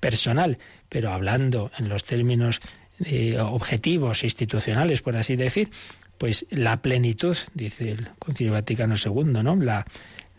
[0.00, 2.60] personal, pero hablando en los términos
[3.04, 5.70] eh, objetivos institucionales, por así decir,
[6.18, 9.56] pues la plenitud, dice el Concilio Vaticano II, ¿no?
[9.56, 9.86] La,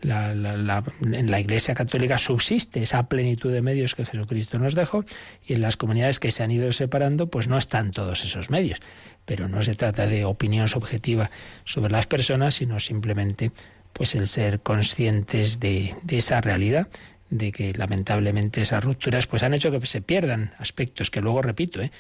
[0.02, 4.76] la, la, la, en la Iglesia Católica subsiste esa plenitud de medios que Jesucristo nos
[4.76, 5.06] dejó
[5.46, 8.80] y en las comunidades que se han ido separando pues no están todos esos medios
[9.30, 11.30] pero no se trata de opinión subjetiva
[11.64, 13.52] sobre las personas, sino simplemente
[13.94, 16.88] pues el ser conscientes de, de esa realidad
[17.30, 21.82] de que lamentablemente esas rupturas pues han hecho que se pierdan aspectos que luego repito
[21.82, 21.92] ¿eh?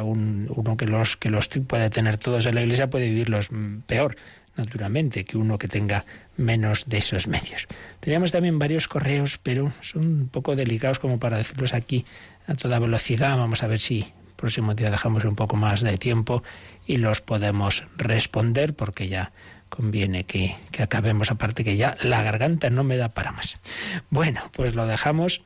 [0.00, 3.50] un, uno que los que los puede tener todos en la iglesia puede vivirlos
[3.86, 4.16] peor
[4.56, 6.04] naturalmente que uno que tenga
[6.36, 7.68] menos de esos medios
[8.00, 12.04] teníamos también varios correos pero son un poco delicados como para decirlos aquí
[12.46, 16.42] a toda velocidad vamos a ver si próximo día dejamos un poco más de tiempo
[16.86, 19.32] y los podemos responder porque ya
[19.74, 23.56] conviene que, acabemos, aparte que ya la garganta no me da para más.
[24.08, 25.42] Bueno, pues lo dejamos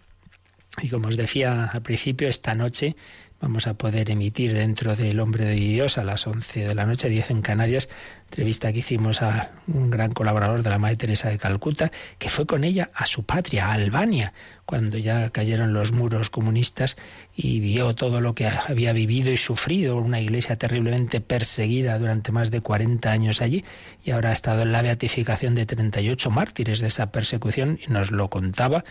[0.82, 2.94] y como os decía al principio, esta noche
[3.40, 7.08] vamos a poder emitir dentro del Hombre de Dios a las 11 de la noche,
[7.08, 7.88] 10 en Canarias,
[8.24, 12.46] entrevista que hicimos a un gran colaborador de la Madre Teresa de Calcuta, que fue
[12.46, 14.32] con ella a su patria, a Albania,
[14.66, 16.96] cuando ya cayeron los muros comunistas
[17.34, 22.50] y vio todo lo que había vivido y sufrido, una iglesia terriblemente perseguida durante más
[22.50, 23.64] de 40 años allí,
[24.04, 28.10] y ahora ha estado en la beatificación de 38 mártires de esa persecución y nos
[28.10, 28.84] lo contaba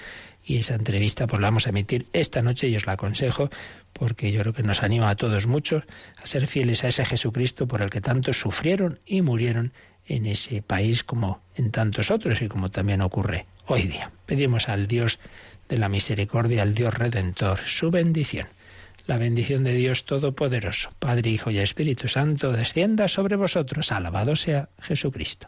[0.47, 3.49] y esa entrevista pues la vamos a emitir esta noche y os la aconsejo
[3.91, 5.83] porque yo creo que nos anima a todos mucho
[6.23, 9.73] a ser fieles a ese Jesucristo por el que tantos sufrieron y murieron
[10.05, 14.09] en ese país como en tantos otros y como también ocurre hoy día.
[14.25, 15.19] Pedimos al Dios
[15.67, 18.47] de la misericordia, al Dios redentor, su bendición
[19.05, 23.93] la bendición de Dios Todopoderoso, Padre, Hijo y Espíritu Santo, descienda sobre vosotros.
[23.93, 25.47] Alabado sea Jesucristo.